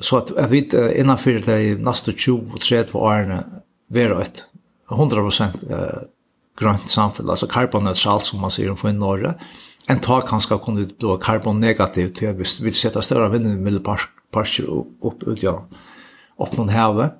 Så 0.02 0.22
at 0.22 0.32
jeg 0.38 0.52
vet 0.52 0.78
innanfyr 0.98 1.42
de 1.46 1.76
neste 1.82 2.16
20-30 2.16 2.96
årene 2.98 3.42
være 3.92 4.22
et 4.24 4.46
100% 4.92 5.68
eh, 5.72 6.00
grønt 6.60 6.90
samfunn, 6.92 7.30
altså 7.32 7.50
karbonneutralt 7.52 8.26
som 8.28 8.42
man 8.44 8.54
sier 8.54 8.72
om 8.72 8.80
for 8.80 8.92
i 8.92 8.96
Norge, 8.96 9.36
en 9.90 10.02
tak 10.04 10.28
kan 10.30 10.42
skal 10.44 10.60
kunne 10.62 10.86
bli 10.86 11.16
karbonnegativ 11.22 12.14
til 12.18 12.36
hvis 12.38 12.60
vi 12.62 12.74
setter 12.76 13.04
større 13.06 13.32
vindmølleparker 13.34 14.70
opp 14.70 15.26
ut, 15.26 15.42
ja, 15.42 15.58
opp 16.42 16.58
noen 16.58 16.72
havet, 16.74 17.18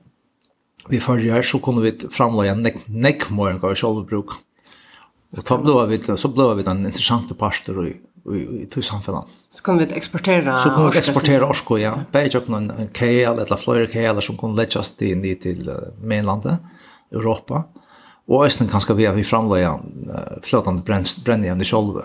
vi 0.92 1.00
förrjar 1.00 1.42
så 1.42 1.60
kunde 1.60 1.82
vi 1.82 2.10
framlägga 2.10 2.56
neck 2.56 2.76
neck 2.86 3.30
mer 3.30 3.70
vi 3.70 3.76
själva 3.76 4.02
bruk. 4.02 4.26
Och 5.38 5.46
ta 5.46 5.58
blå 5.58 5.86
vi 5.86 6.18
så 6.18 6.28
blå 6.28 6.54
vi 6.54 6.64
den 6.64 6.86
intressanta 6.86 7.34
pastor 7.36 7.88
i 7.88 7.98
i 8.30 8.68
i 8.80 8.82
samfunnet. 8.82 9.26
Så 9.50 9.64
kan 9.64 9.78
vi 9.78 9.94
exportera 9.94 10.58
Så 10.58 10.70
kan 10.70 10.92
vi 10.92 10.98
exportera 10.98 11.50
orsko 11.50 11.78
ja. 11.78 12.00
Bäge 12.12 12.38
upp 12.38 12.48
någon 12.48 12.88
KL 12.94 13.06
eller 13.06 13.56
Florida 13.56 13.92
KL 13.92 14.22
som 14.22 14.38
kan 14.38 14.56
läggas 14.56 14.92
till 14.92 15.26
in 15.26 15.40
till 15.40 15.72
mainlandet 16.04 16.60
Europa. 17.12 17.64
Och 18.28 18.46
östen 18.46 18.68
kanske 18.68 18.94
vi 18.94 19.06
har 19.06 19.14
vi 19.14 19.24
framlägga 19.24 19.80
flötande 20.44 20.84
brännjärn 21.26 21.62
i 21.62 21.66
själva 21.66 22.02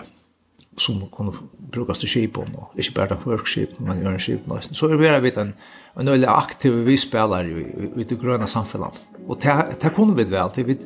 som 0.77 1.01
kunne 1.11 1.33
brukes 1.73 1.99
til 1.99 2.09
skipen, 2.09 2.53
og 2.57 2.77
ikke 2.77 2.93
bare 2.95 3.15
til 3.15 3.31
workskip, 3.31 3.77
men 3.81 4.01
gjøre 4.03 4.17
en 4.19 4.21
skip 4.21 4.51
også. 4.51 4.75
Så 4.77 4.89
er 4.89 4.97
vi 4.97 5.09
bare 5.09 5.41
en, 5.41 5.53
en 5.99 6.11
veldig 6.13 6.29
aktiv 6.29 6.83
vi 6.85 6.97
spiller 7.01 7.49
i, 7.49 7.63
i 7.97 8.05
det 8.05 8.19
grønne 8.21 8.47
samfunnet. 8.47 8.99
Og 9.27 9.39
det, 9.41 9.93
kunne 9.95 10.15
vi 10.15 10.27
vel, 10.29 10.51
det 10.55 10.67
vi, 10.67 10.77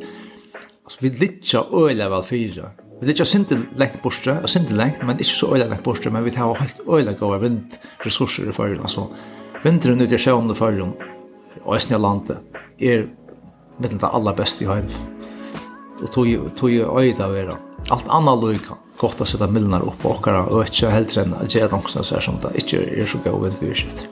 altså, 0.85 0.97
vi 1.01 1.11
litja 1.19 1.65
øyelig 1.73 2.09
vel 2.13 2.23
fire. 2.23 2.71
Vi 3.01 3.09
litja 3.09 3.25
sinte 3.25 3.57
lengt 3.75 4.01
borste, 4.03 4.37
og 4.39 4.49
sinte 4.49 4.75
lengt, 4.77 5.03
men 5.03 5.19
ikke 5.19 5.35
så 5.35 5.51
øyelig 5.53 5.69
lengt 5.73 5.83
borste, 5.83 6.09
men 6.09 6.25
vi 6.25 6.31
tar 6.31 6.53
helt 6.59 6.83
øyelig 6.87 7.17
gode 7.19 7.41
vindressurser 7.41 8.49
i 8.49 8.55
fyra. 8.55 8.81
Altså, 8.81 9.09
vinteren 9.63 10.01
ut 10.01 10.11
i 10.11 10.21
sjøen 10.21 10.51
i 10.51 10.55
fyra, 10.55 10.91
og 11.61 11.75
i 11.77 11.97
landet, 11.97 12.39
er 12.79 13.09
mitt 13.81 13.99
det 13.99 14.09
aller 14.13 14.37
beste 14.37 14.63
i 14.63 14.69
høyden. 14.69 15.19
Og 16.01 16.09
tog 16.13 16.71
jo 16.71 16.97
øyla 16.97 17.27
vera. 17.29 17.57
Alt 17.91 18.07
annet 18.09 18.39
lukka 18.41 18.77
gott 19.01 19.21
att 19.21 19.27
sätta 19.27 19.47
milnar 19.47 19.81
upp 19.81 20.05
och 20.05 20.11
åkara 20.11 20.45
och 20.45 20.61
inte 20.61 20.89
helt 20.89 21.17
än 21.17 21.33
att 21.33 21.55
göra 21.55 21.71
något 21.71 22.05
så 22.05 22.15
här 22.15 22.21
som 22.21 22.35
det 22.41 22.51
inte 22.55 23.01
är 23.01 23.05
så 23.05 23.17
god 23.23 23.43
vind 23.43 23.55
vi 23.59 23.75
skjut. 23.75 24.07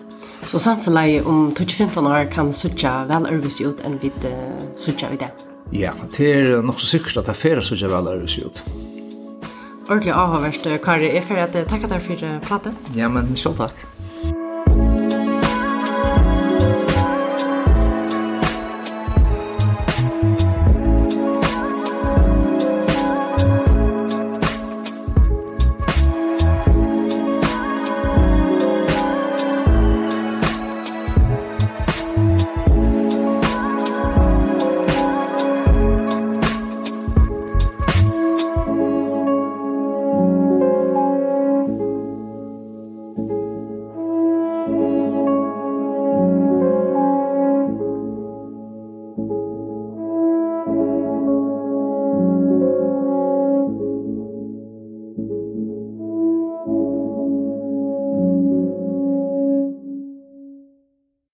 Så 0.48 0.60
samfället 0.60 1.26
om 1.26 1.56
2015 1.56 2.08
år 2.08 2.32
kan 2.32 2.54
suttja 2.54 3.06
väl 3.06 3.26
örvis 3.26 3.62
ut 3.62 3.80
än 3.86 3.98
vid 3.98 4.26
uh, 4.26 4.32
suttja 4.78 5.08
i 5.14 5.18
det? 5.18 5.32
Ja, 5.72 5.92
det 6.18 6.34
är 6.34 6.62
nog 6.62 6.80
så 6.80 6.86
säkert 6.86 7.18
att 7.18 7.26
det 7.26 7.32
är 7.32 7.34
färre 7.34 7.62
suttja 7.62 7.88
väl 7.88 8.08
örvis 8.08 8.38
ut. 8.38 8.64
Ordentlig 9.88 10.12
avhåverst, 10.12 10.68
Kari, 10.84 11.18
är 11.18 11.22
för 11.22 11.36
att 11.36 11.70
tacka 11.70 11.88
dig 11.88 12.00
för 12.00 12.40
pratet. 12.40 12.74
Ja, 12.96 13.10
men 13.10 13.36
själv 13.36 13.56
tack. 13.56 13.76